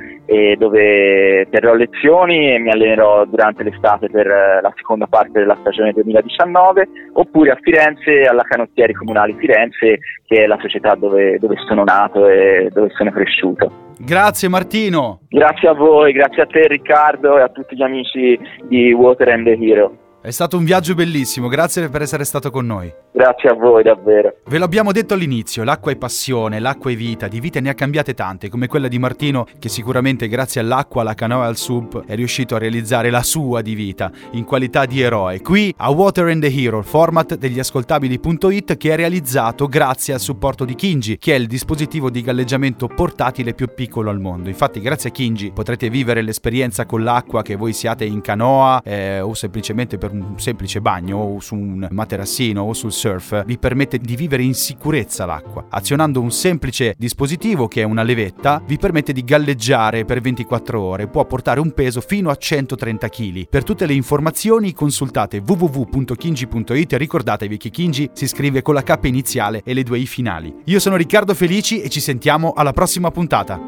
dove 0.56 1.46
terrò 1.50 1.74
lezioni 1.74 2.54
e 2.54 2.58
mi 2.58 2.70
allenerò 2.70 3.24
durante 3.26 3.62
l'estate 3.62 4.08
per 4.08 4.26
eh, 4.26 4.60
la 4.62 4.72
seconda 4.76 5.06
parte 5.06 5.38
della 5.38 5.56
stagione 5.60 5.92
2019, 5.92 6.88
oppure 7.12 7.50
a 7.50 7.58
Firenze 7.60 8.22
alla 8.22 8.44
Canottieri 8.44 8.94
Comunali 8.94 9.34
Firenze, 9.38 9.98
che 10.26 10.44
è 10.44 10.46
la 10.46 10.58
società 10.60 10.94
dove, 10.94 11.38
dove 11.38 11.56
sono 11.66 11.84
nato 11.84 12.26
e 12.26 12.70
dove 12.72 12.90
sono 12.94 13.10
cresciuto. 13.10 13.83
Grazie 13.98 14.48
Martino. 14.48 15.20
Grazie 15.28 15.68
a 15.68 15.74
voi, 15.74 16.12
grazie 16.12 16.42
a 16.42 16.46
te 16.46 16.66
Riccardo 16.66 17.38
e 17.38 17.42
a 17.42 17.48
tutti 17.48 17.76
gli 17.76 17.82
amici 17.82 18.38
di 18.68 18.92
Water 18.92 19.28
and 19.28 19.44
the 19.44 19.58
Hero. 19.58 20.03
È 20.24 20.30
stato 20.30 20.56
un 20.56 20.64
viaggio 20.64 20.94
bellissimo, 20.94 21.48
grazie 21.48 21.90
per 21.90 22.00
essere 22.00 22.24
stato 22.24 22.50
con 22.50 22.64
noi. 22.64 22.90
Grazie 23.12 23.50
a 23.50 23.54
voi, 23.54 23.82
davvero. 23.82 24.36
Ve 24.46 24.56
l'abbiamo 24.56 24.90
detto 24.90 25.12
all'inizio, 25.12 25.64
l'acqua 25.64 25.92
è 25.92 25.96
passione, 25.96 26.60
l'acqua 26.60 26.90
è 26.90 26.96
vita, 26.96 27.28
di 27.28 27.40
vite 27.40 27.60
ne 27.60 27.68
ha 27.68 27.74
cambiate 27.74 28.14
tante, 28.14 28.48
come 28.48 28.66
quella 28.66 28.88
di 28.88 28.98
Martino 28.98 29.44
che 29.58 29.68
sicuramente 29.68 30.26
grazie 30.26 30.62
all'acqua, 30.62 31.02
alla 31.02 31.12
canoa 31.12 31.44
e 31.44 31.48
al 31.48 31.58
sub 31.58 32.06
è 32.06 32.14
riuscito 32.14 32.54
a 32.54 32.58
realizzare 32.58 33.10
la 33.10 33.22
sua 33.22 33.60
di 33.60 33.74
vita 33.74 34.10
in 34.30 34.44
qualità 34.44 34.86
di 34.86 35.02
eroe. 35.02 35.42
Qui 35.42 35.74
a 35.76 35.90
Water 35.90 36.28
and 36.28 36.40
the 36.40 36.50
Hero, 36.50 36.80
format 36.80 37.36
degli 37.36 37.58
ascoltabili.it 37.58 38.78
che 38.78 38.92
è 38.92 38.96
realizzato 38.96 39.66
grazie 39.66 40.14
al 40.14 40.20
supporto 40.20 40.64
di 40.64 40.74
Kinji, 40.74 41.18
che 41.18 41.34
è 41.34 41.38
il 41.38 41.46
dispositivo 41.46 42.08
di 42.08 42.22
galleggiamento 42.22 42.86
portatile 42.86 43.52
più 43.52 43.68
piccolo 43.74 44.08
al 44.08 44.20
mondo. 44.20 44.48
Infatti 44.48 44.80
grazie 44.80 45.10
a 45.10 45.12
Kinji 45.12 45.52
potrete 45.52 45.90
vivere 45.90 46.22
l'esperienza 46.22 46.86
con 46.86 47.04
l'acqua 47.04 47.42
che 47.42 47.56
voi 47.56 47.74
siate 47.74 48.06
in 48.06 48.22
canoa 48.22 48.80
eh, 48.82 49.20
o 49.20 49.34
semplicemente 49.34 49.98
per 49.98 50.12
un 50.22 50.38
semplice 50.38 50.80
bagno 50.80 51.18
o 51.18 51.40
su 51.40 51.54
un 51.54 51.86
materassino 51.90 52.62
o 52.62 52.72
sul 52.72 52.92
surf 52.92 53.44
vi 53.44 53.58
permette 53.58 53.98
di 53.98 54.16
vivere 54.16 54.42
in 54.42 54.54
sicurezza 54.54 55.24
l'acqua. 55.26 55.66
Azionando 55.68 56.20
un 56.20 56.30
semplice 56.30 56.94
dispositivo 56.96 57.68
che 57.68 57.80
è 57.80 57.84
una 57.84 58.02
levetta 58.02 58.62
vi 58.66 58.78
permette 58.78 59.12
di 59.12 59.24
galleggiare 59.24 60.04
per 60.04 60.20
24 60.20 60.80
ore, 60.80 61.08
può 61.08 61.24
portare 61.24 61.60
un 61.60 61.72
peso 61.72 62.00
fino 62.00 62.30
a 62.30 62.36
130 62.36 63.08
kg. 63.08 63.48
Per 63.48 63.64
tutte 63.64 63.86
le 63.86 63.94
informazioni 63.94 64.72
consultate 64.72 65.42
www.kinji.it 65.44 66.92
e 66.92 66.98
ricordatevi 66.98 67.56
che 67.56 67.70
Kinji 67.70 68.10
si 68.12 68.26
scrive 68.26 68.62
con 68.62 68.74
la 68.74 68.82
K 68.82 68.98
iniziale 69.02 69.62
e 69.64 69.74
le 69.74 69.82
due 69.82 69.98
I 69.98 70.06
finali. 70.06 70.54
Io 70.64 70.78
sono 70.78 70.96
Riccardo 70.96 71.34
Felici 71.34 71.80
e 71.80 71.88
ci 71.88 72.00
sentiamo 72.00 72.52
alla 72.54 72.72
prossima 72.72 73.10
puntata. 73.10 73.60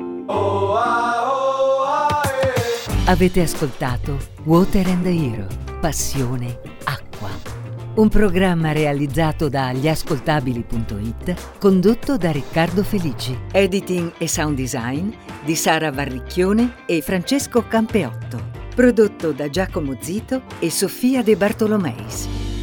Avete 3.09 3.41
ascoltato 3.41 4.19
Water 4.43 4.89
and 4.89 5.07
Hero, 5.07 5.47
passione 5.81 6.59
acqua. 6.83 7.29
Un 7.95 8.09
programma 8.09 8.73
realizzato 8.73 9.49
da 9.49 9.73
gliascoltabili.it, 9.73 11.59
condotto 11.61 12.17
da 12.17 12.33
Riccardo 12.33 12.83
Felici. 12.83 13.39
Editing 13.53 14.15
e 14.19 14.27
sound 14.27 14.57
design 14.57 15.13
di 15.45 15.55
Sara 15.55 15.93
Varricchione 15.93 16.85
e 16.85 17.01
Francesco 17.01 17.65
Campeotto. 17.69 18.43
Prodotto 18.75 19.31
da 19.31 19.49
Giacomo 19.49 19.97
Zito 20.01 20.43
e 20.59 20.69
Sofia 20.69 21.23
De 21.23 21.37
Bartolomeis. 21.37 22.56